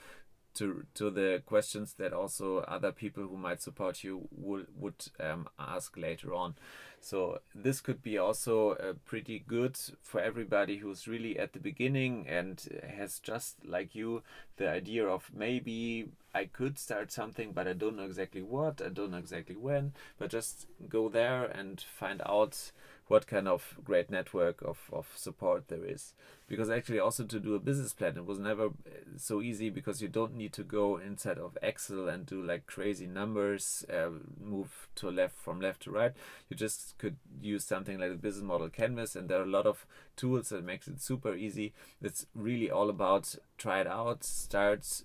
to 0.54 0.84
to 0.94 1.10
the 1.10 1.42
questions 1.46 1.94
that 1.94 2.12
also 2.12 2.58
other 2.58 2.92
people 2.92 3.24
who 3.24 3.36
might 3.36 3.62
support 3.62 4.04
you 4.04 4.28
would 4.30 4.66
would 4.78 5.06
um, 5.20 5.48
ask 5.58 5.96
later 5.96 6.34
on. 6.34 6.54
So 7.00 7.40
this 7.52 7.80
could 7.80 8.00
be 8.00 8.16
also 8.16 8.72
uh, 8.72 8.92
pretty 9.04 9.40
good 9.40 9.76
for 10.02 10.20
everybody 10.20 10.76
who's 10.76 11.08
really 11.08 11.36
at 11.36 11.52
the 11.52 11.58
beginning 11.58 12.28
and 12.28 12.62
has 12.96 13.18
just 13.18 13.66
like 13.66 13.96
you 13.96 14.22
the 14.56 14.68
idea 14.68 15.06
of 15.08 15.28
maybe 15.34 16.06
I 16.32 16.44
could 16.44 16.78
start 16.78 17.10
something, 17.10 17.52
but 17.52 17.66
I 17.66 17.72
don't 17.72 17.96
know 17.96 18.04
exactly 18.04 18.42
what, 18.42 18.80
I 18.80 18.88
don't 18.88 19.10
know 19.10 19.18
exactly 19.18 19.56
when, 19.56 19.94
but 20.16 20.30
just 20.30 20.68
go 20.88 21.08
there 21.08 21.44
and 21.44 21.80
find 21.80 22.22
out 22.24 22.70
what 23.08 23.26
kind 23.26 23.48
of 23.48 23.76
great 23.84 24.10
network 24.10 24.62
of, 24.62 24.78
of 24.92 25.06
support 25.14 25.68
there 25.68 25.84
is. 25.84 26.14
Because 26.48 26.70
actually, 26.70 26.98
also 26.98 27.24
to 27.24 27.40
do 27.40 27.54
a 27.54 27.58
business 27.58 27.92
plan, 27.92 28.16
it 28.16 28.26
was 28.26 28.38
never 28.38 28.66
uh, 28.66 28.90
so 29.16 29.40
easy 29.40 29.70
because 29.70 30.02
you 30.02 30.08
don't 30.08 30.34
need 30.34 30.52
to 30.52 30.62
go 30.62 30.98
inside 30.98 31.38
of 31.38 31.56
Excel 31.62 32.08
and 32.08 32.26
do 32.26 32.42
like 32.42 32.66
crazy 32.66 33.06
numbers, 33.06 33.84
uh, 33.92 34.10
move 34.40 34.88
to 34.96 35.10
left 35.10 35.36
from 35.36 35.60
left 35.60 35.82
to 35.82 35.90
right. 35.90 36.12
You 36.50 36.56
just 36.56 36.98
could 36.98 37.16
use 37.40 37.64
something 37.64 37.98
like 37.98 38.10
the 38.10 38.16
business 38.16 38.44
model 38.44 38.68
canvas, 38.68 39.16
and 39.16 39.28
there 39.28 39.40
are 39.40 39.44
a 39.44 39.46
lot 39.46 39.66
of 39.66 39.86
tools 40.16 40.50
that 40.50 40.64
makes 40.64 40.88
it 40.88 41.00
super 41.00 41.34
easy. 41.34 41.72
It's 42.02 42.26
really 42.34 42.70
all 42.70 42.90
about 42.90 43.34
try 43.56 43.80
it 43.80 43.86
out, 43.86 44.24
start 44.24 45.02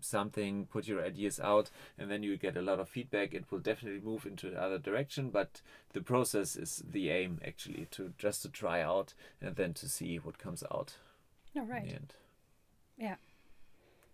something, 0.00 0.66
put 0.66 0.86
your 0.86 1.04
ideas 1.04 1.38
out, 1.40 1.70
and 1.98 2.10
then 2.10 2.22
you 2.22 2.36
get 2.36 2.56
a 2.56 2.62
lot 2.62 2.80
of 2.80 2.88
feedback. 2.88 3.34
It 3.34 3.44
will 3.50 3.58
definitely 3.58 4.00
move 4.00 4.26
into 4.26 4.50
the 4.50 4.60
other 4.62 4.78
direction, 4.78 5.30
but 5.30 5.60
the 5.92 6.00
process 6.00 6.56
is 6.56 6.82
the 6.88 7.10
aim 7.10 7.40
actually 7.46 7.86
to 7.92 8.12
just 8.18 8.42
to 8.42 8.48
try 8.48 8.80
out 8.80 9.14
and 9.40 9.56
then 9.56 9.74
to 9.74 9.88
see 9.88 10.16
what 10.16 10.38
comes 10.38 10.62
out 10.70 10.96
All 11.56 11.70
end. 11.72 12.14
Yeah. 12.96 13.16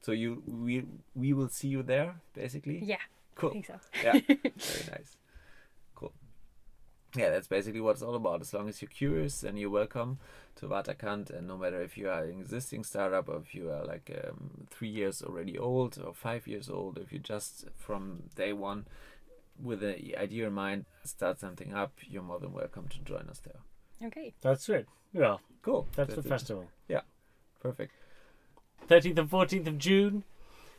So 0.02 0.12
you 0.12 0.42
we 0.46 0.84
we 1.14 1.32
will 1.32 1.48
see 1.48 1.68
you 1.68 1.82
there 1.82 2.16
basically. 2.34 2.80
Yeah, 2.84 2.96
I 2.96 3.40
Cool. 3.40 3.50
think 3.50 3.66
so. 3.66 3.80
Yeah. 4.02 4.12
Very 4.28 4.84
nice. 4.90 5.16
Cool. 7.14 7.22
Yeah, 7.22 7.30
that's 7.30 7.46
basically 7.46 7.80
what 7.80 7.92
it's 7.92 8.02
all 8.02 8.14
about. 8.14 8.40
As 8.40 8.52
long 8.52 8.68
as 8.68 8.82
you're 8.82 8.88
curious, 8.88 9.40
then 9.40 9.56
you're 9.56 9.70
welcome 9.70 10.18
to 10.56 10.66
Waterkant. 10.66 11.30
And 11.30 11.46
no 11.46 11.56
matter 11.56 11.80
if 11.82 11.96
you 11.96 12.08
are 12.08 12.24
an 12.24 12.40
existing 12.40 12.84
startup 12.84 13.28
or 13.28 13.36
if 13.38 13.54
you 13.54 13.70
are 13.70 13.84
like 13.84 14.10
um, 14.28 14.66
three 14.70 14.88
years 14.88 15.22
already 15.22 15.58
old 15.58 15.98
or 16.04 16.12
five 16.14 16.46
years 16.46 16.68
old, 16.68 16.98
if 16.98 17.12
you 17.12 17.18
just 17.18 17.66
from 17.76 18.24
day 18.34 18.52
one 18.52 18.86
with 19.62 19.82
an 19.84 19.94
idea 20.18 20.46
in 20.48 20.52
mind 20.52 20.84
start 21.04 21.38
something 21.40 21.72
up, 21.72 21.92
you're 22.08 22.22
more 22.22 22.40
than 22.40 22.52
welcome 22.52 22.88
to 22.88 22.98
join 23.00 23.28
us 23.30 23.40
there. 23.40 24.08
Okay. 24.08 24.34
That's 24.40 24.68
it. 24.68 24.88
Yeah, 25.12 25.36
Cool. 25.62 25.86
that's 25.94 26.14
the 26.14 26.20
it. 26.20 26.26
festival. 26.26 26.66
Yeah. 26.88 27.02
Perfect. 27.60 27.92
13th 28.88 29.18
and 29.18 29.30
14th 29.30 29.66
of 29.68 29.78
June, 29.78 30.24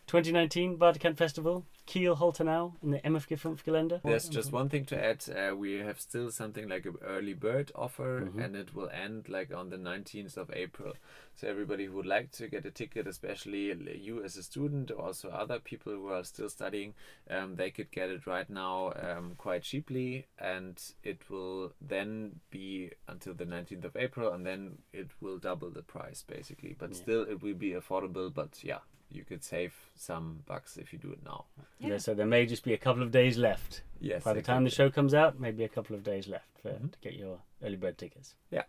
2019, 0.08 0.78
Waterkant 0.78 1.18
Festival, 1.18 1.66
Kiel, 1.86 2.16
Holtenau, 2.16 2.74
in 2.82 2.92
the 2.92 3.00
MFG 3.00 3.38
Gelände. 3.64 4.02
There's 4.04 4.28
just 4.28 4.52
one 4.52 4.70
thing 4.70 4.86
to 4.86 5.04
add. 5.04 5.24
Uh, 5.30 5.56
we 5.56 5.74
have 5.74 6.00
still 6.00 6.32
something 6.32 6.68
like 6.68 6.86
an 6.86 6.96
early 7.04 7.34
bird 7.34 7.72
offer, 7.76 8.22
Mhm. 8.22 8.44
and 8.44 8.56
it 8.56 8.74
will 8.74 8.90
end 8.90 9.30
like 9.30 9.54
on 9.54 9.70
the 9.70 9.78
19th 9.78 10.36
of 10.36 10.50
April. 10.52 10.94
So 11.36 11.48
everybody 11.48 11.86
who 11.86 11.94
would 11.98 12.06
like 12.08 12.32
to 12.32 12.48
get 12.48 12.66
a 12.66 12.72
ticket, 12.72 13.06
especially 13.08 13.72
you 14.00 14.24
as 14.24 14.36
a 14.36 14.44
student, 14.44 14.90
or 14.90 15.06
also 15.06 15.30
other 15.30 15.60
people 15.60 15.94
who 15.94 16.08
are 16.08 16.24
still 16.24 16.50
studying, 16.50 16.96
um, 17.30 17.56
they 17.56 17.70
could 17.70 17.92
get 17.92 18.10
it 18.10 18.26
right 18.26 18.50
now 18.50 18.94
um, 18.94 19.36
quite 19.36 19.62
cheaply, 19.64 20.26
and 20.40 20.82
it 21.04 21.30
will 21.30 21.74
then 21.80 22.40
be 22.50 22.92
until 23.08 23.34
the 23.36 23.46
19th 23.46 23.86
of 23.86 23.96
April, 23.96 24.32
and 24.34 24.46
then 24.46 24.80
it 24.92 25.10
will 25.22 25.38
double 25.38 25.70
the 25.70 25.84
price 25.84 26.24
basically. 26.24 26.74
But 26.74 26.92
Yeah. 26.92 26.96
still, 26.96 27.22
it 27.24 27.42
will 27.44 27.54
be 27.54 27.72
affordable. 27.72 28.34
But 28.34 28.64
yeah, 28.64 28.80
you 29.16 29.24
could 29.24 29.44
save 29.44 29.74
some 29.96 30.44
bucks 30.46 30.78
if 30.78 30.92
you 30.94 31.00
do 31.00 31.12
it 31.12 31.24
now. 31.24 31.46
Yeah, 31.80 31.98
so 31.98 32.14
there 32.14 32.26
may 32.26 32.46
just 32.46 32.64
be 32.64 32.74
a 32.74 32.78
couple 32.78 33.02
of 33.02 33.12
days 33.12 33.38
left. 33.38 33.82
Yes. 34.00 34.24
By 34.24 34.32
the 34.32 34.36
there 34.36 34.44
time 34.44 34.64
the 34.64 34.70
show 34.70 34.90
comes 34.90 35.14
out, 35.14 35.40
maybe 35.40 35.64
a 35.64 35.70
couple 35.70 35.96
of 35.96 36.04
days 36.04 36.28
left 36.28 36.60
for, 36.62 36.70
Mhm. 36.72 36.92
to 36.92 37.00
get 37.00 37.14
your 37.14 37.40
early 37.64 37.78
bird 37.78 37.98
tickets. 37.98 38.36
Yeah. 38.52 38.64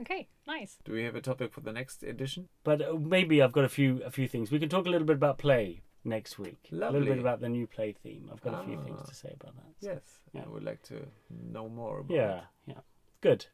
Okay. 0.00 0.28
Nice. 0.46 0.78
Do 0.84 0.92
we 0.92 1.04
have 1.04 1.14
a 1.16 1.20
topic 1.20 1.52
for 1.52 1.60
the 1.60 1.72
next 1.72 2.02
edition? 2.02 2.48
But 2.64 2.82
uh, 2.82 2.94
maybe 2.94 3.40
I've 3.42 3.52
got 3.52 3.64
a 3.64 3.68
few 3.68 4.02
a 4.04 4.10
few 4.10 4.28
things. 4.28 4.50
We 4.50 4.58
can 4.58 4.68
talk 4.68 4.86
a 4.86 4.90
little 4.90 5.06
bit 5.06 5.16
about 5.16 5.38
play 5.38 5.82
next 6.04 6.38
week. 6.38 6.68
Lovely. 6.70 6.98
A 6.98 7.00
little 7.00 7.14
bit 7.14 7.20
about 7.20 7.40
the 7.40 7.48
new 7.48 7.66
play 7.66 7.92
theme. 7.92 8.28
I've 8.32 8.40
got 8.42 8.54
a 8.62 8.64
few 8.66 8.80
things 8.84 9.00
Ah. 9.02 9.06
to 9.06 9.14
say 9.14 9.30
about 9.40 9.56
that. 9.56 9.74
Yes, 9.80 10.20
Yeah. 10.32 10.44
I 10.44 10.48
would 10.48 10.62
like 10.64 10.82
to 10.84 11.06
know 11.30 11.68
more 11.68 12.00
about 12.00 12.14
Yeah, 12.14 12.38
it. 12.38 12.44
yeah. 12.66 12.80
Good. 13.20 13.46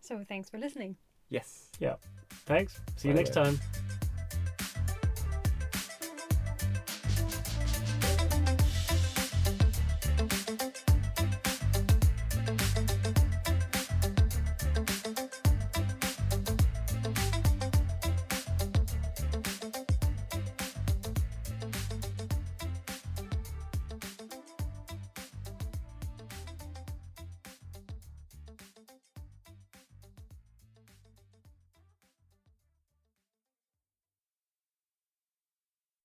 So 0.00 0.24
thanks 0.24 0.48
for 0.50 0.58
listening. 0.58 0.96
Yes. 1.28 1.70
Yeah. 1.80 1.96
Thanks. 2.46 2.80
See 2.96 3.08
you 3.08 3.14
Bye 3.14 3.20
next 3.20 3.34
bye. 3.34 3.44
time. 3.44 4.01